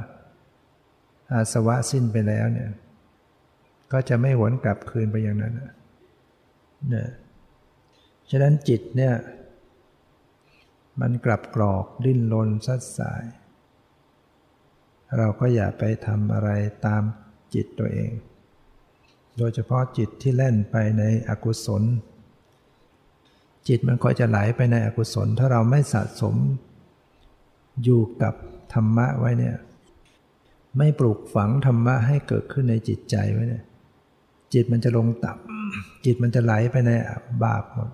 [1.33, 2.71] อาสวะสิ้นไปแล้วเนี่ย
[3.93, 5.55] ก็จะไม่หวนกลับคืนไปอย่างนั้น
[6.95, 7.09] นะ
[8.31, 9.14] ฉะนั้นจิตเนี่ย
[11.01, 13.23] มันกลับกรอกดิ้นรนสัดสาย
[15.16, 16.51] เราก็อย่าไปทำอะไร
[16.87, 17.03] ตาม
[17.55, 18.11] จิตตัวเอง
[19.38, 21.83] โดยเฉพาะจิตที่เล่นไปในอกุศล
[23.68, 26.37] จิตมันก็จะไหลไปในอกุศล ถ้าเราไม่สะสม
[27.85, 28.35] อยู่กับ
[28.73, 29.57] ธรรมะไว้เนี่ย
[30.79, 33.64] ไม่ปลูกฝังธรรมะให้เกิดขึ้นในจิตใจไว้เนี่ย
[34.55, 36.90] จิตมันจะลงต่ำจิตมันจะไหลไปใน
[37.44, 37.90] บาปหมด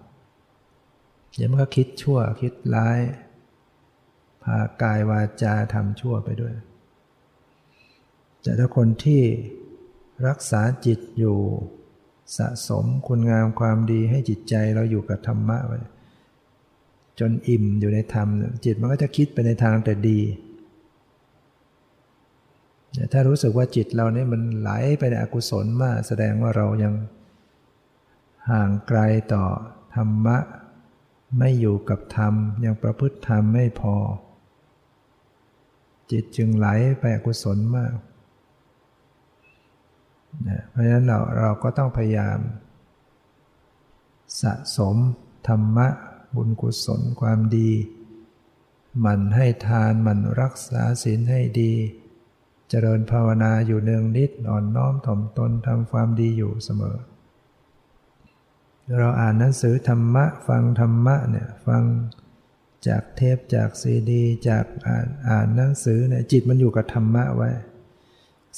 [1.37, 2.99] เดี๋ยวมันก็คิดชั่วคิดร้าย
[4.43, 6.55] พากายวาจาทำชั่วไปด้วย
[8.45, 9.23] แต่ถ้าคนที่
[10.27, 11.39] รักษาจิตอยู่
[12.39, 15.81] สะสมคุณงามความดีให้จิตใจเราอยู่กับธรรมะไว้
[17.21, 18.29] จนอิ่มอยู่ในธรรม
[18.65, 20.21] จิตมันก็จะคิดไปในทางแต่ดี
[23.13, 26.95] ถ้ารู้สึกว่าจิตเราเนี่ยมันไหลไปในอกุศลมาก แสดงว่าเรายัง
[28.51, 29.01] ห่างไกล
[29.33, 29.45] ต่อ
[29.95, 30.39] ธรรมะ
[31.39, 33.97] ไม่อยู่กับธรรม ยังประพฤติธรรมไม่พอ
[36.11, 36.67] จิตจึงไหล
[37.01, 37.95] ไปอกุศลมาก
[40.49, 42.39] นะเพราะฉะนั้นเราเราก็ต้องพยายาม
[44.43, 44.97] สะสม
[45.49, 45.89] ธรรมะ
[46.37, 47.71] บุญกุศลความดี
[49.01, 51.73] หมั่นให้ทานหมั่นรักษาศีลให้ดี
[52.69, 56.97] เจริญภาวนาอยู่เนืองนิดอ่อนน้อมถ่อมตนทำความดีอยู่เสมอ
[58.99, 61.83] เราอ่านหนังสือธรรมะ ฟังธรรมะเนี่ยฟัง
[62.87, 67.51] จากเทปจากซีดี จากอ่านอ่านหนังสือเนี่ยจิตมันอยู่กับธรรมะไว้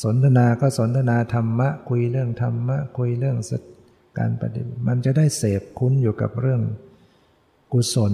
[0.02, 3.38] สนทนาก็สนทนาธรรมะ คุยเรื่องธรรมะ คุยเรื่อง
[4.18, 6.62] การปฏิบัติ มันจะได้เสพคุ้นอยู่กับเรื่อง
[7.72, 8.12] กุศล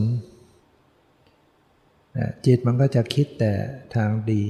[2.46, 3.52] จิตมันก็จะคิดแต่
[3.94, 4.44] ทางดี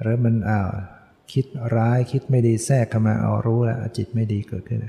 [0.00, 0.68] หรือมันอ้าว
[1.32, 1.44] คิด
[1.76, 4.86] ร้ายคิดไม่ดีแทรกเข้ามาเอารู้ล้วจิตไม่ดีเกิดขึ้น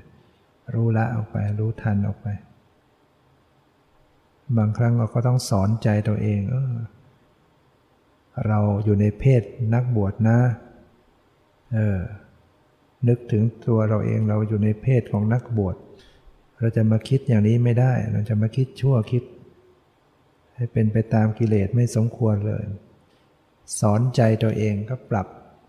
[0.74, 2.28] รู้ละออกไป รู้ทันออกไป
[4.58, 6.74] บางครั้งเราก็ต้องสอนใจตัวเองเออ
[8.48, 9.42] เราอยู่ในเพศ
[9.74, 10.38] นักบวชนะ
[11.74, 12.00] เออ
[13.08, 15.76] นึกถึงตัวเราเองเราอยู่ในเพศของนักบวช
[16.60, 19.24] เราจะมาคิดอย่างนี้ไม่ได้ เราจะมาคิดชั่วคิด
[20.56, 22.64] ให้เป็นไปตามกิเลสไม่สมควรเลย
[23.80, 25.28] สอนใจตัวเองก็ปรับ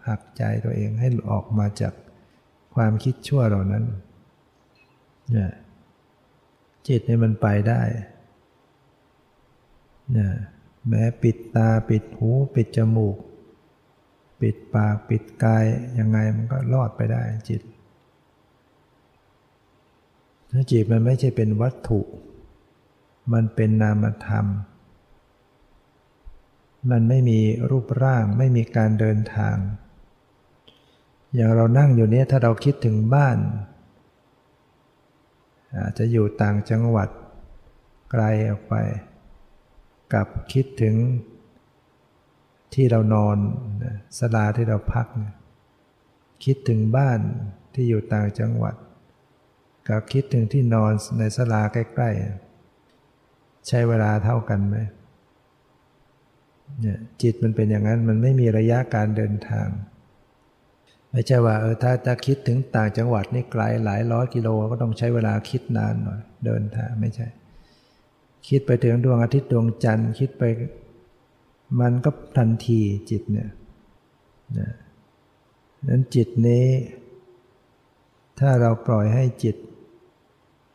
[0.09, 1.95] หักใจตัวเองให้ออกมาจาก
[2.75, 3.85] ความคิดชั่วเหล่านั้น
[5.33, 5.53] เนี่ย
[6.89, 7.81] จิตนี่มันไปได้
[10.13, 10.33] เนี่ย
[10.89, 13.17] แม้ปิดตาปิดหู ปิดจมูก
[14.41, 15.65] ปิดปากปิดกาย
[15.99, 17.63] ยังไงมันก็รอดไปได้จิต
[20.51, 22.01] ถ้าจิตมันไม่ใช่เป็นวัตถุ
[23.33, 24.47] มันเป็นนามธรรม
[26.91, 29.57] มันไม่มีรูปร่างไม่มีการเดินทาง
[31.35, 33.39] อย่างเรานั่งอยู่นี้ถ้าเราคิดถึงบ้าน
[35.79, 37.09] อาจจะอยู่ต่างจังหวัด
[38.11, 38.75] ไกลออกไป
[40.15, 40.95] กับคิดถึง
[42.75, 43.37] ที่เรานอน
[44.19, 45.07] สลาที่เราพัก
[46.45, 47.21] คิดถึงบ้าน
[47.75, 48.75] ที่อยู่ต่างจังหวัด
[49.89, 54.77] กับคิดถึงที่นอนในสลาใกล้ๆ ใช้เวลาเท่ากันไหม
[56.81, 59.69] เนี่ยจิตมันเป็นอย่างนั้นมันไม่มีระยะการเดินทาง
[61.11, 67.27] ไม่ใช่ว่าเออถ้าถ้าคิดถึงต่างจังหวัดนี่ไกลหลายร้อยกิโลก็ต้องใช้เวลาคิดนานหน่อยเดินทางไม่ใช่
[68.49, 70.43] คิดไปถึงดวงอาทิตย์ดวงจันทร์คิดไป
[71.81, 73.51] มันก็ทันทีจิตเนี่ย
[74.59, 74.71] นะ
[75.89, 76.67] นั้นจิตนี้
[78.41, 79.57] ถ้าเราปล่อยให้จิต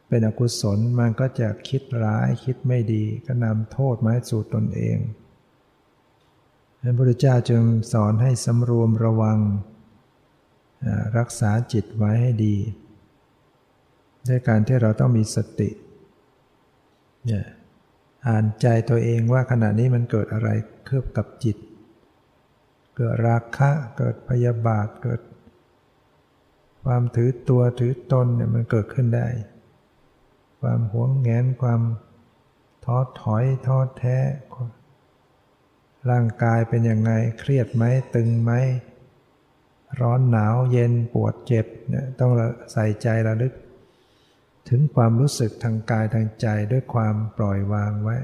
[0.08, 4.98] เป็นอกุศลมันก็จะคิดร้ายคิดไม่ดี ก็นำโทษมาให้สู่ตนเอง
[6.82, 9.40] พระพุทธเจ้าจึงสอนให้สำรวมระวัง
[11.18, 12.56] รักษาจิตไว้ให้ดี
[14.28, 15.70] ด้วยการที่เราต้องมีสติ
[17.26, 17.46] เนี่ย
[18.28, 20.50] อ่านใจตัวเองว่าขณะนี้มันเกิดอะไร
[20.94, 21.58] คืบกับจิต
[22.98, 25.22] เกิดราคะเกิดพยาบาทเกิด
[26.84, 29.28] ความถือตัวถือตนเนี่ยมันเกิดขึ้นได้
[30.62, 31.82] ความหวงแหนความ
[32.86, 34.18] ท้อถอยท้อแท้
[36.10, 37.84] ร่างกายเป็นยังไงเครียดไหม
[38.16, 38.52] ตึงไหม
[40.02, 42.32] ร้อนหนาวเย็นปวดเจ็บเนี่ยต้อง
[42.74, 43.54] ใส่ใจระลึก
[44.70, 48.18] ถึงความรู้สึกทางกายทางใจด้วยความปล่อยวางไว้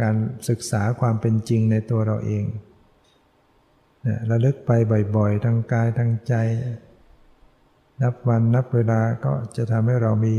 [0.00, 0.16] การ
[0.48, 2.44] ศึกษาความเป็นจริงในตัวเราเอง
[4.30, 4.70] ระลึกไป
[5.16, 6.34] บ่อยๆ ทางกายทางใจ
[8.02, 10.36] นับวันนับเวลาก็จะทำให้เรามี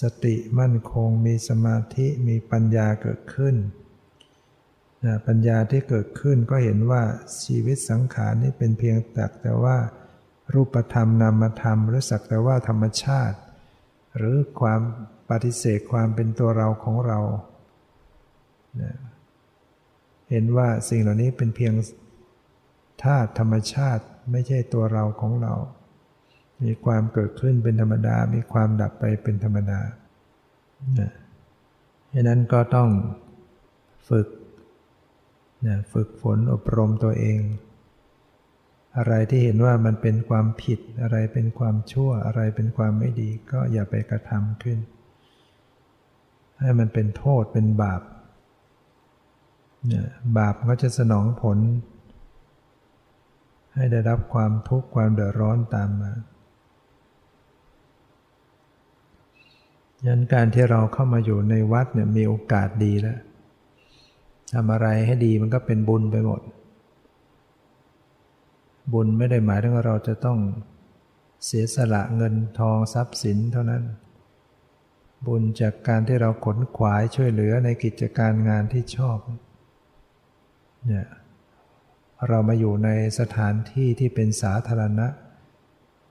[0.00, 3.56] สติมั่นคง มีสมาธิมีปัญญาเกิดขึ้น
[5.26, 7.02] ปัญญาที่เกิดขึ้นก็เห็นว่า
[7.44, 9.76] ชีวิตสังขารนี้เป็นเพียงแต่แต่ว่า
[10.54, 13.38] รูปธรรมนามธรรม หรือสักแต่ว่าธรรมชาติ
[14.16, 14.80] หรือความ
[15.30, 17.18] ปฏิเสธความเป็นตัวเราของเรา
[18.82, 18.94] นะ
[20.30, 21.74] เห็นว่าสิ่งเหล่านี้เป็นเพียง
[23.04, 25.54] ธาตุธรรมชาติไม่ใช่ตัวเราของเรา
[26.62, 29.80] มีความเกิดขึ้นเป็นธรรมดา มีความดับไปเป็นธรรมดา
[32.12, 32.90] ดังนั้นก็ต้อง
[34.08, 34.28] ฝึก
[35.66, 37.40] นะฝึกฝนอบรมตัวเอง
[38.96, 44.78] อะไรที่เห็นว่ามันเป็นความผิด อะไรเป็นความชั่ว อะไรเป็นความไม่ดี ก็อย่าไปกระทำขึ้น
[46.60, 48.02] ให้มันเป็นโทษเป็นบาป
[50.36, 51.58] บาปก็จะสนองผล
[53.74, 56.12] ให้ได้รับความทุกข์ความเดือดร้อนตามมา
[60.06, 63.18] ยันการที่เราเข้ามาอยู่ในวัดเนี่ยมีโอกาสดีแล้ว
[64.54, 66.40] ทำอะไรให้ดีมันก็เป็นบุญไปหมด
[68.92, 70.38] บุญไม่ได้หมายถึงว่าเราจะต้อง
[71.44, 73.82] เสียสละเงินทองทรัพย์สินเท่านั้น
[75.26, 79.18] บุญจากการที่เราขนขวายช่วยเหลือในกิจการงานที่ชอบ
[80.86, 81.06] เนี่ย
[82.28, 85.06] เรามาอยู่ในสถานที่ที่เป็นสาธารณะ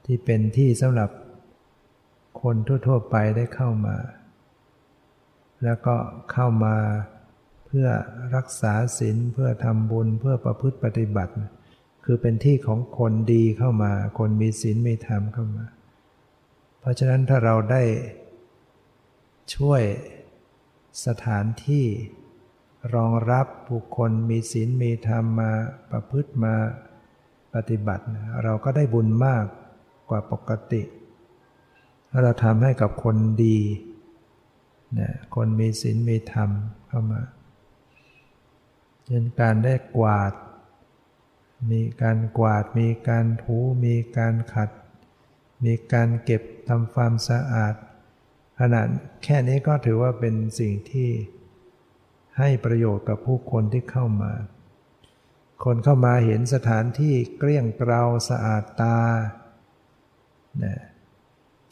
[0.06, 1.10] ที่เป็นที่สำหรับ
[2.42, 2.56] คน
[2.88, 3.98] ทั่ว ๆ ไปได้เข้ามา
[5.64, 5.96] แล้วก็
[6.32, 6.76] เข้ามา
[7.66, 7.88] เพื่อ
[8.36, 11.34] รักษาศีลเพื่อทำบุญเพื่อประพฤติปฏิบัติ
[12.06, 15.66] คือเป็นที่ของคนดีเข้ามา คนมีศีลมีธรรมเข้ามา
[16.80, 17.84] เพราะฉะนั้นถ้าเราได้
[19.56, 19.82] ช่วย
[21.06, 21.86] สถานที่
[22.94, 25.52] รองรับบุคคลมีศีลมีธรรมมา
[25.92, 26.56] ประพฤติมา
[27.54, 28.04] ปฏิบัติ
[28.44, 29.46] เราก็ได้บุญมาก
[30.10, 30.82] กว่าปกติ
[32.10, 33.60] ถ้าเราทำให้กับคนดี
[35.00, 36.50] นะคนมีศีลมีธรรม
[36.88, 37.22] เข้ามา
[39.06, 40.34] เช่นการได้กวาด
[41.72, 44.70] มีการกวาด มีการถูมีการขัด
[45.66, 47.76] มีการเก็บทำความสะอาด
[48.60, 48.88] ขนาด
[49.24, 51.10] แค่นี้ก็ถือว่าเป็นสิ่งที่
[52.40, 54.34] ให้ประโยชน์กับผู้คนที่เข้ามา
[55.66, 58.98] คนเข้ามาเห็นสถานที่เกลี้ยงเกลาสะอาดตา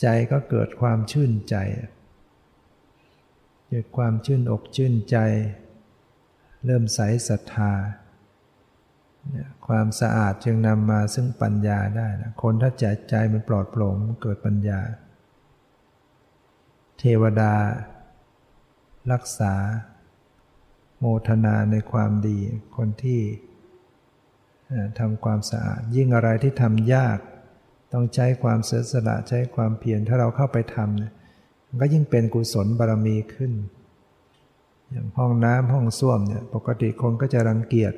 [0.02, 1.56] ใจก็เกิดความชื่นใจ
[3.68, 5.18] เกิดความชื่นอกชื่นใจ
[6.66, 7.74] เริ่มใสศรัทธา
[9.68, 14.80] ความสะอาดจึงนำมาซึ่งปัญญาได้นะคนถ้าใจใจมันปลอดโปร่งเกิดปัญญา
[17.00, 17.54] เทวดา
[19.12, 19.54] รักษา
[21.06, 22.40] โมทนาในความดี
[22.78, 23.22] คนที่
[25.00, 27.18] ทำความสะอาด ยิ่งอะไรที่ทำยาก
[27.94, 31.14] ต้องใช้ความเสียสละใช้ความเพียรถ้าเราเข้าไปทำเนี่ย
[31.82, 33.52] ก็ยิ่งเป็นกุศลบารมีขึ้น
[34.92, 37.94] อย่างห้องน้ำห้องส้วมเนี่ยปกติคนก็จะรังเกียจ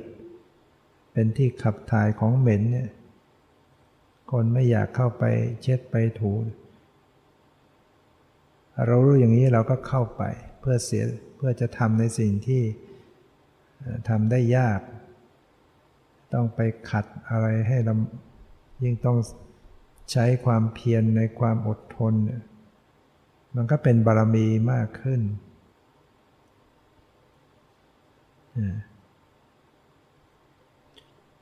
[1.14, 2.90] เป็นที่ขับถ่ายของเหม็นเนี่ย
[4.32, 5.24] คนไม่อยากเข้าไป
[5.62, 6.34] เช็ดไปถู
[8.88, 10.24] เรารู้อย่างนี้เราก็เข้าไป
[10.60, 11.04] เพื่อเสีย
[11.36, 12.62] เพื่อจะทำในสิ่งที่
[14.10, 14.82] ทำได้ยาก
[16.34, 17.94] ต้องไปขัดอะไรให้เรา
[18.84, 19.18] ยิ่งต้อง
[20.12, 22.14] ใช้ความเพียรในความอดทน
[23.56, 25.22] มันก็เป็นบารมีมากขึ้น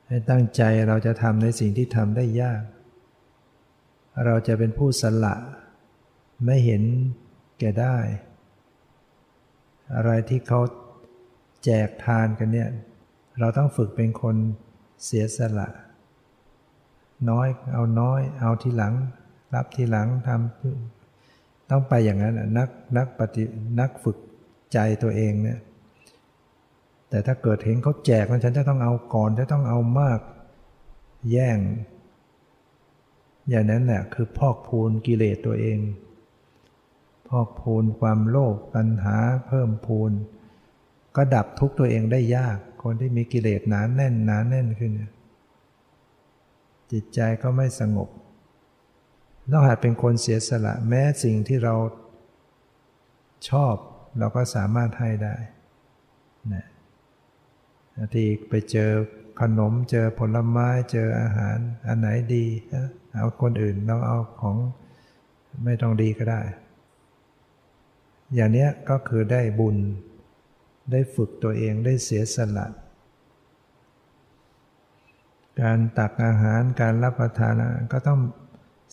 [0.07, 2.63] ให้ตั้งใจเราจะทำในสิ่งที่ทำได้ยาก
[4.25, 5.35] เราจะเป็นผู้สละ
[6.45, 6.83] ไม่เห็น
[7.59, 7.97] แก่ได้
[9.95, 10.59] อะไรที่เขา
[11.63, 12.69] แจกทานกันเนี่ย
[13.39, 14.35] เราต้องฝึกเป็นคน
[15.03, 15.69] เสียสละ
[17.29, 18.93] น้อยเอาน้อย เอาทีหลัง
[19.53, 23.43] รับทีหลังทำต้องไปอย่างนั้นนักนักปฏิ
[23.79, 24.17] นักฝึก
[24.73, 25.59] ใจตัวเองเนี่ย
[27.09, 30.19] แต่ถ้าเกิดเห็นเขาแจกแล้วฉันจะต้องเอาก่อนจะต้องเอามาก
[31.31, 31.59] แย่ง
[33.49, 35.79] อย่างนั้นแหละคือพอกพูนกิเลสตัวเอง
[37.27, 40.11] พอกพูนความโลภปัญหาเพิ่มพูน
[41.15, 44.91] ก็ดับทุกตัวเองได้ยาก คนที่มีกิเลสหนานแน่นหนานแน่นขึ้น
[46.91, 48.09] จิตใจก็ไม่สงบ
[49.51, 51.75] ต้องหัดเป็นคนเสียสละแม้สิ่งที่เรา
[53.49, 53.75] ชอบ
[54.19, 55.35] เราก็สามารถให้ได้
[56.53, 56.65] นะ
[58.13, 58.91] ทีไปเจอ
[59.41, 61.57] ขนมเจอผลไม้เจออาหาร
[61.87, 62.45] อันไหนดี
[63.13, 64.57] เอาคนอื่นเราเอาของ
[65.63, 66.41] ไม่ต้องดีก็ได้
[68.35, 69.77] อย่างนี้ก็คือได้บุญ
[70.91, 72.67] ได้ฝึกตัวเองได้เสียสละ
[75.61, 77.53] การตักอาหารการรับประทาน
[77.93, 78.19] ก็ต้อง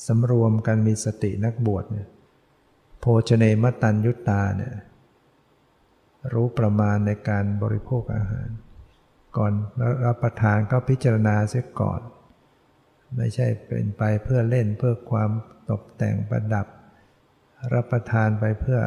[0.06, 2.08] สำรวมกันมีสตินักบวชเนี่ย
[3.00, 4.74] โภชเนมตันยุตตาเนี่ย
[6.32, 8.48] รู้ประมาณในการบริโภคอาหาร
[9.36, 9.52] ก่อน
[10.06, 12.00] รับประทานก็พิจารณาเสียก่อน
[13.16, 15.30] ไม่ใช่เป็นไปเพื่อเล่นเพื่อความ
[15.70, 16.66] ตกแต่งประดับ
[17.74, 18.80] รับประทานไปเพื่อ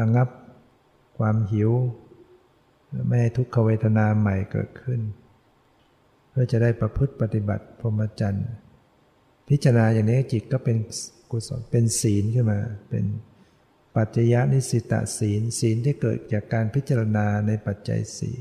[0.00, 0.28] ระงับ
[1.18, 1.70] ความหิว
[3.06, 5.00] ไม่ให้ทุกขเวทนาใหม่เกิดขึ้น
[6.30, 8.48] เพื่อจะได้ประพฤติปฏิบัติพรหมจรรย์
[9.48, 10.76] พิจารณาอย่างนี้จิตก็เป็น
[11.30, 13.04] กุศลเป็นศีลขึ้นมา เป็น
[13.96, 18.36] ปัจจยนิสิตศีล ศีลที่เกิดจากการพิจารณาในปัจจัยสี่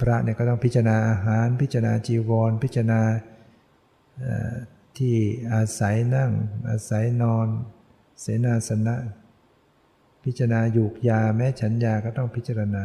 [0.00, 3.00] พระเนี่ยก็ต้องพิจารณาอาหาร พิจารณาจีวร พิจารณา
[4.98, 5.16] ที่
[5.54, 6.32] อาศัยนั่ง
[6.70, 7.48] อาศัยนอน
[8.20, 8.96] เสนาสนะ
[10.24, 12.84] พิจารณาหยูกยาแม้ฉันยาก็ต้องพิจารณา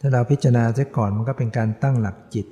[0.00, 2.46] ถ้าเราพิจารณาเสียก่อนมันก็เป็นการตั้งหลักจิต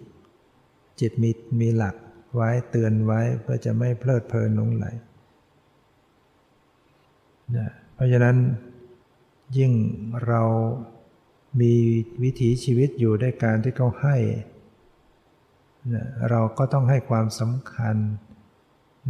[1.00, 1.96] จิตมีมีหลัก
[2.34, 4.86] ไว้เตือนไว้เพื่อจะไม่เพลิดเพลินหลงไหล
[7.56, 8.36] นะเพราะฉะนั้น
[9.58, 9.72] ยิ่ง
[10.26, 10.42] เรา
[11.60, 11.72] มี
[12.22, 14.16] วิถีชีวิตอยู่ด้วยการที่เขาให้
[15.94, 17.96] นะเราก็ต้องให้ความสำคัญ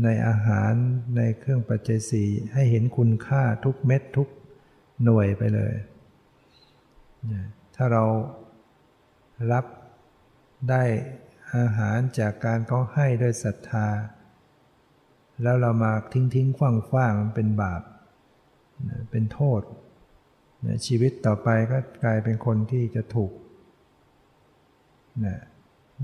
[0.03, 0.73] ในอาหาร
[1.17, 4.29] ในเครื่องปัจจัยสี่ให้เห็นคุณค่าทุกเม็ดทุก
[5.05, 5.75] หน่วยไปเลย
[7.77, 8.05] ถ้าเรา
[9.53, 9.65] รับ
[10.71, 10.83] ได้
[11.57, 13.89] อาหารจากการเขาให้ด้วยศรัทธา
[15.43, 17.83] แล้วเรามาทิ้งทิ้งคว่างคว้างเป็นบาป
[19.11, 19.63] เป็นโทษ
[20.87, 23.33] ชีวิตต่อไปก็กลายเป็นคนที่จะถูก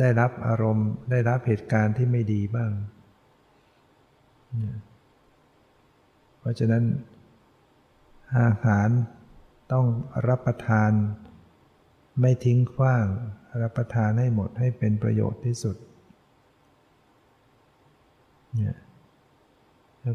[0.01, 2.71] ได้รับอารมณ์ได้รับเหตุการณ์ที่ไม่ดีบ้าง
[6.39, 6.85] เพราะฉะนั้น
[8.39, 8.89] อาหาร
[9.73, 9.87] ต้อง
[10.29, 10.91] รับประทาน
[12.21, 13.07] ไม่ทิ้งขว้าง
[13.63, 15.77] รับประทานให้หมดให้เป็นประโยชน์ที่สุด
[18.55, 18.77] เนี่ย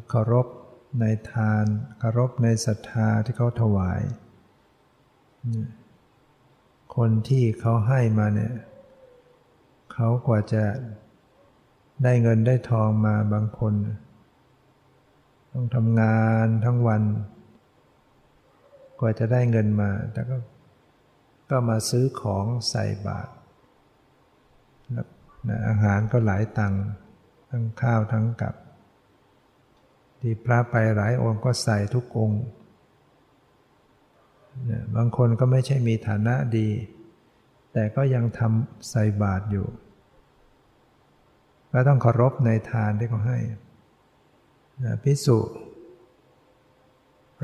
[0.10, 0.48] เคารพ
[1.00, 1.66] ในทาน
[2.00, 4.02] เคารพในศรัทธาที่เขาถวาย
[6.96, 8.54] คนที่เขาให้มาเนี่ย
[9.94, 10.64] เขากว่าจะ
[12.04, 13.74] ได้เงินได้ทองมาบางคน
[15.60, 17.04] ต้องทำงานทั้งวัน
[19.00, 20.38] กว่าจะได้เงินมา แต่ก็
[21.50, 23.32] ก็มาซื้อของใส่บาตร
[25.68, 26.84] อาหารก็หลายตังค์
[27.50, 28.56] ทั้งข้าวทั้งกับ
[30.20, 32.42] ที่พระไปหลายองค์ก็ใส่ทุกองค์
[34.96, 36.70] บางคนก็ไม่ใช่มีฐานะดี
[37.74, 39.68] แต่ก็ยังทำใส่บาตรอยู่
[41.72, 43.40] ก็ต้องเคารพในทานที่เขาให้
[45.04, 45.40] พิสุ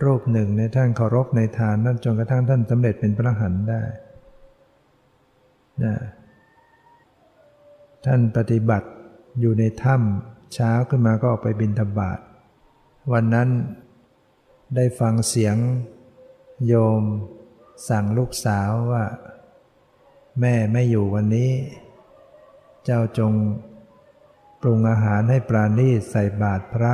[0.04, 3.82] รูปหนึ่งในท่านเคารพในทานนั่นจนกระทั่งท่านสำเร็จเป็นพระหันได้
[5.84, 5.96] นะ
[8.06, 8.90] ท่านปฏิบัติ
[9.40, 12.20] อยู่ในถ้ำเช้าขึ้นมาก็ออกไปบินธบาต
[13.14, 13.50] วันนั้น
[14.76, 15.56] ได้ฟังเสียง
[16.68, 17.02] โยม
[17.90, 19.06] สั่งลูกสาวว่า
[20.40, 21.52] แม่ไม่อยู่วันนี้
[22.86, 23.34] เจ้าจง
[24.62, 26.94] ปรุงอาหารให้ปราณีตใส่บาตรพระ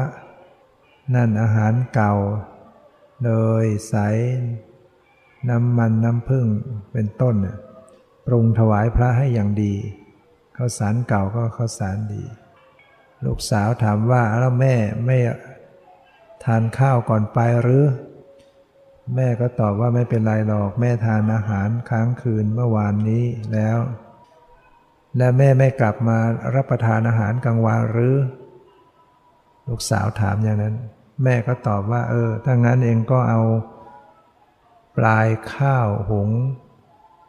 [1.15, 2.13] นั่นอาหารเก่า
[3.23, 3.31] เล
[3.63, 3.95] ยใส
[5.49, 6.45] น้ำมันน้ำพึ่ง
[6.93, 7.35] เป็นต้น
[8.25, 9.73] ปรุงถวายพระให้อย่างดี
[10.57, 12.23] ข้าวสารเก่าก็ข้าวสารดี
[13.25, 15.17] ลูกสาวถามว่าแล้วแม่ไม่
[16.43, 17.85] ทานข้าวก่อนไปหรือ
[19.15, 23.77] แม่ก็ตอบว่าไม่เป็นไรหรอกแม่ทานอาหารค้างคืนเมื่อวานนี้แล้ว
[25.17, 26.17] และแม่ไม่กลับมา
[26.55, 28.15] รับประทานอาหารกลางวันหรือ
[29.67, 30.75] ลูกสาวถามอย่างนั้น
[31.23, 33.41] แม่ก็ตอบว่า เออ ถ้างั้นเองก็เอา
[34.97, 36.29] ปลายข้าวหุง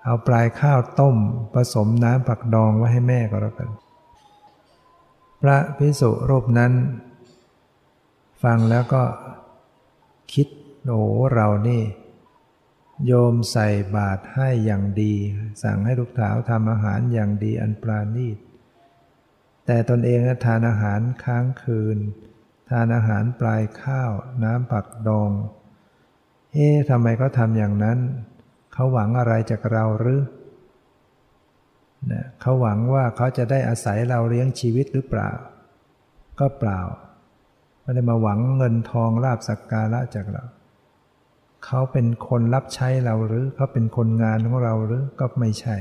[0.04, 1.16] เอาปลายข้าวต้ม
[1.54, 3.70] ผสมน้ำผักดองไว้ให้แม่ก็แล้วกัน
[5.40, 6.72] พระพิสุรูปนั้น
[8.42, 9.02] ฟังแล้วก็
[10.32, 10.48] คิด
[10.88, 11.02] โอ้
[11.34, 11.82] เรานี่
[13.06, 15.14] โยมใส่บาตรให้อย่างดี
[15.62, 18.38] สั่งให้ลูกสาวทำอาหารอย่างดีอันปราณีต
[19.66, 21.98] แต่ตนเองทานอาหารค้างคืน
[22.70, 24.12] ทานอาหารปลายข้าว
[24.44, 25.30] น้ำผักดอง
[26.52, 27.98] เอ๊ะทำไมเขาทำอย่างนั้น
[28.72, 30.22] เขาหวังอะไรจากเราหรือ
[32.12, 35.30] นะเขาหวังว่าเขาจะได้อาศัยเราเลี้ยงชีวิตหรือเปล่า
[36.40, 36.80] ก็เปล่า
[37.82, 40.44] ไม่ได้มาหวังเงินทองลาบสักการะจากเรา
[41.64, 45.76] เขาเป็นคนรับใช้เราหรือ เขาเป็นคนงานของเราหรือ ก็ไม่ใช่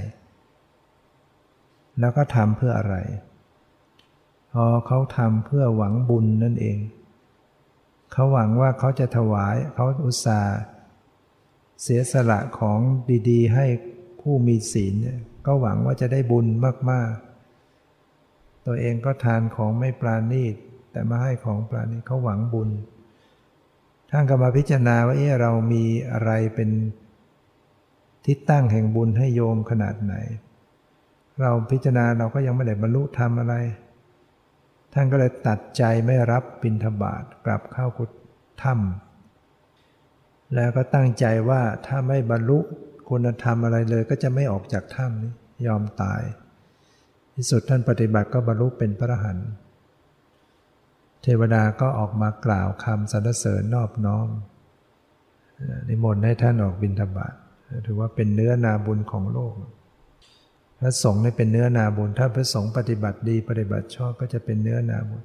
[2.00, 2.96] แล้วก็ทำเพื่ออะไร
[4.54, 6.78] พอเขาทำเพื่อหวังบุญนั่นเอง
[8.12, 10.58] เขาหวังว่าเขาจะถวายเขาอุตส่าห์
[11.82, 12.80] เสียสละของ
[13.30, 13.66] ดีๆ ให้
[14.22, 16.46] ผู้มีศีลเนี่ยก็หวังว่าจะได้บุญ
[16.92, 20.56] มากๆ ตัวเองก็ทานของไม่ปราณีต
[20.92, 22.70] แต่มาให้ของปราณีตเขาหวังบุญ
[24.12, 26.70] ท่านก็มาพิจารณาว่าเออเรามีอะไรเป็น
[28.26, 30.14] ที่ตั้งแห่งบุญให้โยมขนาดไหน
[31.42, 33.56] เราพิจารณาเราก็ยังไม่ได้บรรลุธรรมอะไร
[34.94, 38.10] ท่านก็เลยตัดใจไม่รับบิณฑบาตกลับเข้ากุฏ
[38.64, 42.60] ถ้ำแล้วก็ตั้งใจว่าถ้าไม่บรรลุ
[43.10, 45.32] คุณธรรมอะไรเลย ก็จะไม่ออกจากถ้ำนี้
[45.68, 46.22] ยอมตาย
[47.36, 49.50] ที่สุดท่านปฏิบัติก็บรรลุเป็นพระอรหันต์
[51.22, 54.30] เทวดาก็ออกมากล่าวคำสรรเสริญนอบน้อม
[55.88, 57.34] นิมนต์ให้ท่านออกบิณฑบาต
[57.86, 59.54] ถือว่าเป็นเนื้อนาบุญของโลก
[60.80, 65.22] พระสงฆ์นี่เป็นเนื้อนาบุญ ถ้าพระสงฆ์ปฏิบัติดีปฏิบัติชอบก็จะเป็นเนื้อนาบุญ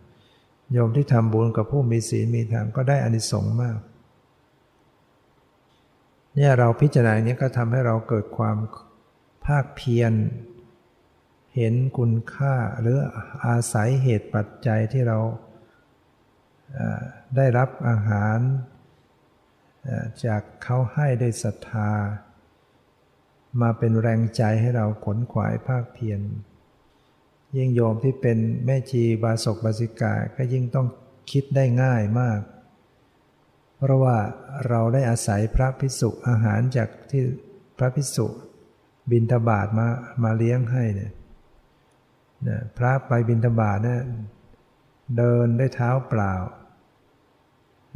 [0.73, 3.79] โยมที่ทำบุญกับผู้มีศีลมีธรรมก็ได้อานิสงส์มาก
[6.35, 8.57] เนี่ยเราพิจารณาอย่างนี้ก็ทำให้เราเกิดความ
[9.45, 10.13] ภาคเพียร
[11.57, 12.99] เห็นคุณค่าหรือ
[13.47, 15.19] อาศัยเหตุปัจจัยที่เรา
[17.37, 18.39] ได้รับอาหาร
[20.27, 21.91] จากเขาให้ได้ศรัทธา
[23.61, 26.21] มาเป็นแรงใจให้เราขนขวายภาคเพียร
[27.57, 30.87] ยิ่งโยมที่เป็นแม่ชีบาศกบาสิกาก็ยิ่งต้อง
[31.31, 32.41] คิดได้ง่ายมาก
[33.79, 34.17] เพราะว่า
[34.69, 37.23] เราได้อาศัยพระพิสุอาหารจากที่
[37.79, 38.27] พระพิสุ
[39.11, 39.89] บินทบาทมา
[40.23, 41.13] มาเลี้ยงให้เนี่ย
[42.49, 44.03] นะพระไปบินทบาทเนี่ย
[45.17, 46.35] เดินได้เท้าเปล่า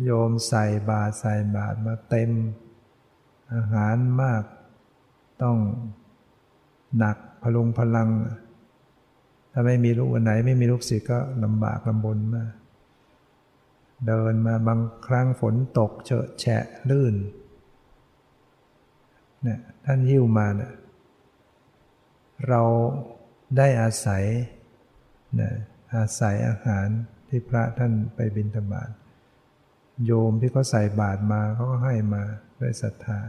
[0.04, 2.30] โยมใส่บาทใส่บาทมาเต็ม
[3.54, 4.42] อาหารมาก
[5.42, 5.56] ต้อง
[6.98, 8.08] หนักพลุงพลัง
[9.52, 12.52] ถ้าไม่มีลูกวันไหน ไม่มีลูกศิษย์ก็ลำบากลำบนมาก
[14.06, 17.14] เดินมาบางครั้งฝนตกเฉอะแฉะลื่น
[19.42, 20.72] เนี่ยท่านยิ้วมาเนะี่ย
[22.48, 22.62] เรา
[23.56, 24.24] ได้อาศัย
[25.40, 25.50] นะ
[25.94, 26.86] อาศัยอาหาร
[27.28, 28.90] ที่พระท่านไปบิณฑบาต
[30.04, 32.22] โยมที่เขาใส่บาตรมาเขาก็ให้มา
[32.60, 33.20] ด้วยศรัทธา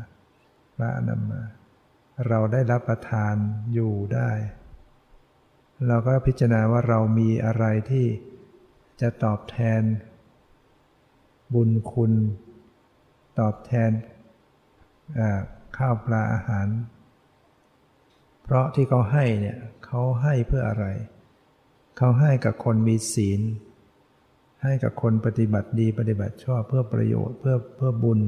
[0.76, 1.42] พระนำมา
[2.28, 3.36] เราได้รับประทาน
[3.74, 4.32] อยู่ได้
[5.88, 8.08] เราก็พิจารณาว่าเรามีอะไรที่
[9.02, 9.82] จะตอบแทน
[11.54, 12.14] บุญคุณ
[13.40, 13.92] ตอบแทน
[15.78, 16.68] ข้าวปลาอาหาร
[18.44, 20.86] เพราะที่เขาให้เนี่ยเขาให้เพื่ออะไร
[21.98, 23.42] เขาให้กับคนมีศีล
[24.64, 28.20] ให้กับคนปฏิบัติดีปฏิบัติชอบเพื่อประโยชน์เพื่อเพื่อบุญ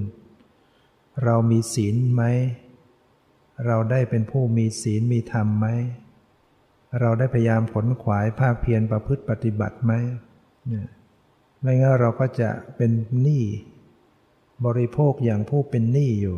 [1.23, 2.23] เรามีศีลไหม
[3.65, 5.67] เราได้เป็นผู้มีศีลมีธรรมไหม
[6.99, 9.93] เราได้พยายามผลขวายภาคเพียรประพฤติปฏิบัติไหม
[11.61, 12.91] ไม่งั้นเราก็จะเป็น
[13.21, 13.43] หนี้
[14.65, 16.37] บริโภคอย่างผู้เป็นหนี้อยู่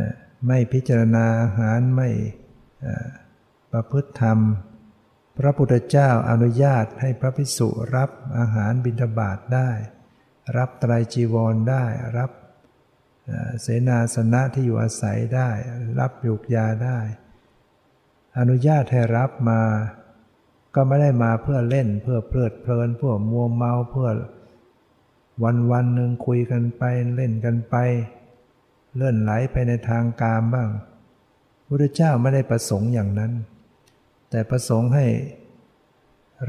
[0.00, 0.12] นะ
[0.46, 2.08] ไม่พิจารณาอาหารไม่
[3.72, 4.38] ประพฤติธรรม
[5.38, 9.70] พระพุทธเจ้าอนุญาตให้พระภิกษุรับอาหารบิณฑบาตได้
[10.56, 11.84] รับไตรจีวรได้
[12.16, 12.30] รับ
[13.60, 15.50] เสนาสนะที่อยู่อาศัยได้
[16.00, 16.98] รับยุกยาได้
[18.38, 19.60] อนุญาตให้รับมา
[20.74, 24.10] ก็ไม่ได้มาเพื่อเล่นเพื่อเพลิดเพลินเพื่อมัวเมาเพื่อ
[25.42, 26.82] วันวันหนึ่งคุยกันไป
[27.14, 27.76] เล่นกันไป
[28.94, 30.70] เลื่อนไหลไปในทางกามบ้าง
[31.66, 33.32] พระเจ้าไม่ได้ประสงค์อย่างนั้น
[34.30, 35.06] แต่ประสงค์ให้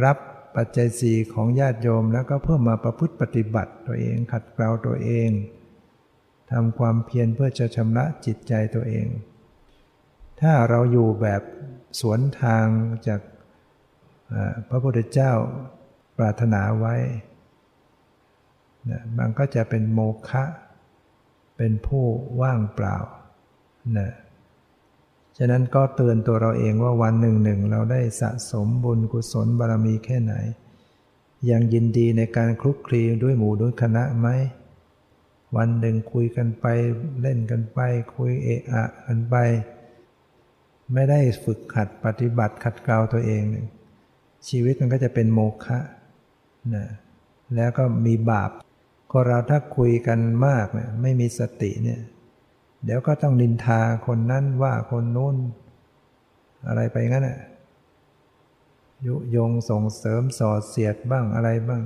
[0.03, 0.17] รับ
[0.55, 5.29] ปัจจัยสีของญาติโยมแล้วก็เพื่อมาประพฤติปฏิบัติตัวเองขัดเกลาตัวเอง
[6.51, 9.07] ทำความเพียรเพื่อจะชำระจิตใจตัวเอง
[10.41, 11.41] ถ้าเราอยู่แบบ
[11.99, 12.65] สวนทาง
[13.07, 13.21] จาก
[14.69, 15.31] พระพุทธเจ้า
[16.17, 16.95] ปรารถนาไว้
[18.89, 20.43] นะมันก็จะเป็นโมฆะ
[21.57, 22.05] เป็นผู้
[22.41, 22.97] ว่างเปล่า
[23.97, 24.11] นะ
[25.37, 30.33] ฉะนั้นก็เตือนตัวเราเองว่าวันหนึ่งหนึ่งเราได้สะสมบุญกุศลบารมีแค่ไหน
[31.49, 34.27] ยังยินดีในการคลุกคลีด้วยหมู่ด้วยคณะไหม
[35.57, 36.65] วันหนึ่งคุยกันไป
[37.21, 37.79] เล่นกันไป
[38.15, 39.35] คุยเอะอะกันไป
[40.93, 43.43] ไม่ได้ฝึกขัดปฏิบัติขัดเกลาตัวเอง
[44.47, 45.79] ชีวิตมันก็จะเป็นโมฆะ
[46.75, 46.85] นะ
[47.55, 48.51] แล้วก็มีบาป
[49.11, 52.01] คนเราถ้าคุยกันมากเนี่ยไม่มีสติเนี่ย
[52.83, 55.35] เดี๋ยวก็ต้องนินทาคนนั้นว่าคนนู้น
[56.67, 57.39] อะไรไปงั้นน่ะ
[59.05, 61.83] ยุยงส่งเสริมสอดเสียดบ้างอะไรบ้าง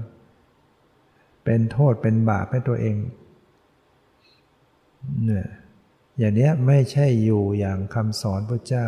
[1.43, 2.95] เป็นโทษเป็นบาปให้ตัวเอง
[5.25, 5.47] เนี่ย
[6.19, 8.87] อย่างนี้ไม่ใช่อยู่อย่างคำสอนพระเจ้า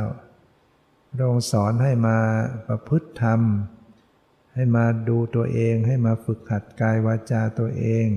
[1.11, 2.17] พระองค์สอนให้มา
[2.67, 3.41] ประพฤติธรรม
[4.53, 8.07] ให้มาดูตัวเองให้มาฝึกหัดกายวาจาตัวเอง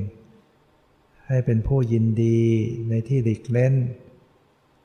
[1.28, 2.40] ให้เป็นผู้ยินดี
[2.88, 3.74] ในที่หลีกเล่น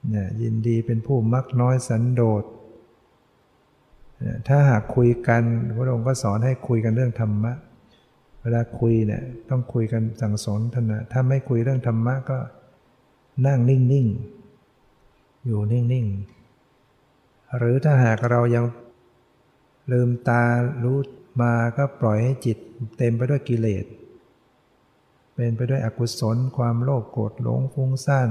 [0.09, 2.43] เนี่ยยินดีเป็นผู้มักน้อยสันโดษ
[4.47, 5.43] ถ้าหากคุยกัน
[5.75, 7.53] พระองค์ก็สอนให้คุยกันเรื่องธรรมะ
[8.41, 12.37] เวลาคุยเนี่ยต้องคุยกันสั่งสอนท่านนะถ้าไม่คุยเรื่องธรรมะก็
[13.45, 18.65] นั่งนิ่งๆ อยู่นิ่งๆ หรือถ้าหากเรายัง
[19.91, 20.43] ลืมตา
[20.83, 20.97] รู้
[21.41, 22.57] มาก็ปล่อยให้จิต
[22.97, 23.85] เต็มไปด้วยกิเลส
[25.33, 28.29] เป็นไปด้วยอกุศลความโลภโกรธหลงฟุ้งซ่าน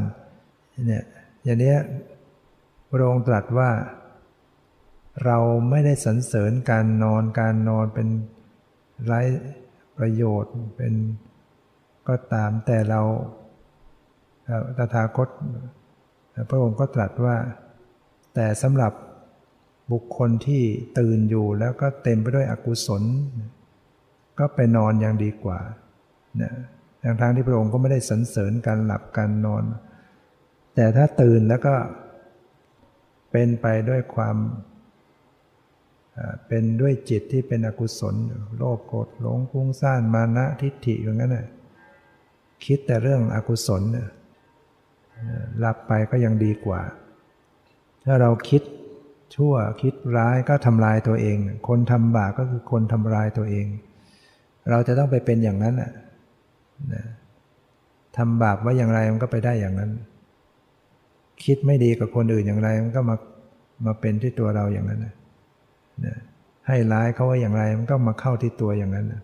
[0.87, 1.05] เนี่ย
[1.45, 1.75] อย่างนี้
[2.91, 3.71] พระองค์ตรัสว่า
[5.25, 5.39] เรา
[5.71, 8.09] ไม่ได้สรรเสริญการนอนการนอนเป็น
[9.05, 9.21] ไร้
[9.99, 10.95] ประโยชน์เป็น
[12.09, 13.01] ก็ตามแต่เรา
[14.77, 15.29] ตถาคต
[16.51, 17.37] พระองค์ก็ตรัสว่า
[18.35, 18.93] แต่สำหรับ
[19.93, 20.63] บุคคลที่
[20.99, 23.03] ตื่นอยู่แล้วก็เต็มไปด้วยอกุศล
[24.39, 25.59] ก็ไปนอนยังดีกว่า
[26.43, 26.53] นะ
[27.21, 29.65] ทางที่พระองค์ก็ไม่ได้สรรเสริญการหลับการนอน
[30.75, 31.75] แต่ถ้าตื่นแล้วก็
[33.31, 34.37] เป็นไปด้วยความ
[36.49, 38.15] เป็นด้วยจิตที่เป็นอกุศล
[38.57, 41.47] โลภโกรธหลงฟุ้งซ่านมานะทิฏฐิอย่างนั้นน่ะ
[42.65, 44.09] คิดแต่เรื่องอกุศลเนี่ย
[45.59, 46.81] หลับไปก็ยังดีกว่า
[48.05, 48.63] ถ้าเราคิด
[49.35, 53.67] ชั่วคิดร้ายก็ทำลายตัวเอง คนทำบาปก็คือคนทำลายตัวเอง
[54.71, 55.91] เราจะต้องไปเป็นอย่างนั้นน่ะ
[58.17, 59.91] ทำบาปว่าอย่างไรมันก็ไปได้อย่างนั้น
[61.45, 63.17] คิดไม่ดีกับคนอื่นอย่างไรมันก็มา
[63.87, 65.15] มาเป็นที่ตัวเราอย่างนั้นนะ
[66.67, 69.23] ให้ร้ายเขาว่าอย่างไรมันก็มาเข้าที่ตัวอย่างนั้นนะ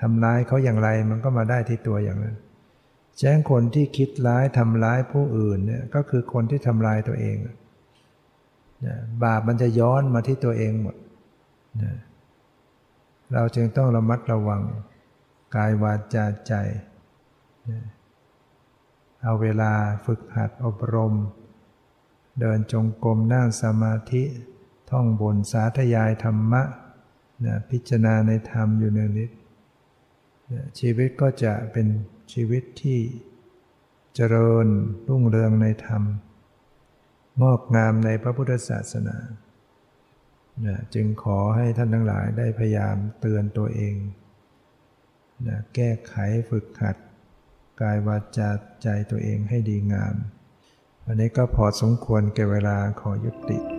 [0.00, 2.34] ทำร้ายเขาอย่างไรมันก็มาได้ที่ตัวอย่างนั้น
[3.18, 7.36] แจ้งคนที่คิดร้ายทำร้ายผู้อื่นเนี่ยก็คือคนที่ทำลายตัวเอง
[9.24, 10.96] บาปมันจะย้อนมาที่ตัวเองหมด
[13.34, 14.62] เราจึงต้องระมัดระวัง
[15.56, 16.52] กายวาจาใจ
[19.22, 19.72] เอาเวลา
[20.04, 21.14] ฝึกหัดอบรม
[22.40, 24.22] เดินจงกรมนั่งสมาธิ
[24.90, 26.62] ท่องบนสาธยายธรรมะ
[27.70, 29.30] พิจารณาในธรรมอยู่ในนิด
[30.78, 31.86] ชีวิตก็จะเป็น
[32.32, 33.00] ชีวิตที่
[34.14, 34.66] เจริญ
[35.08, 36.02] รุ่งเรืองในธรรม
[37.42, 39.18] งอกงามในพระพุทธศาสนา
[40.94, 43.94] จึงขอให้ท่านทั้งหลายได้พยายามเตือนตัวเอง
[45.74, 46.14] แก้ไข
[46.50, 46.96] ฝึกขัด
[47.80, 48.50] กายวาจา
[48.82, 50.14] ใจตัวเองให้ดีงาม
[51.04, 53.77] วันนี้ก็พอสมควรแก่เวลาขอยุติ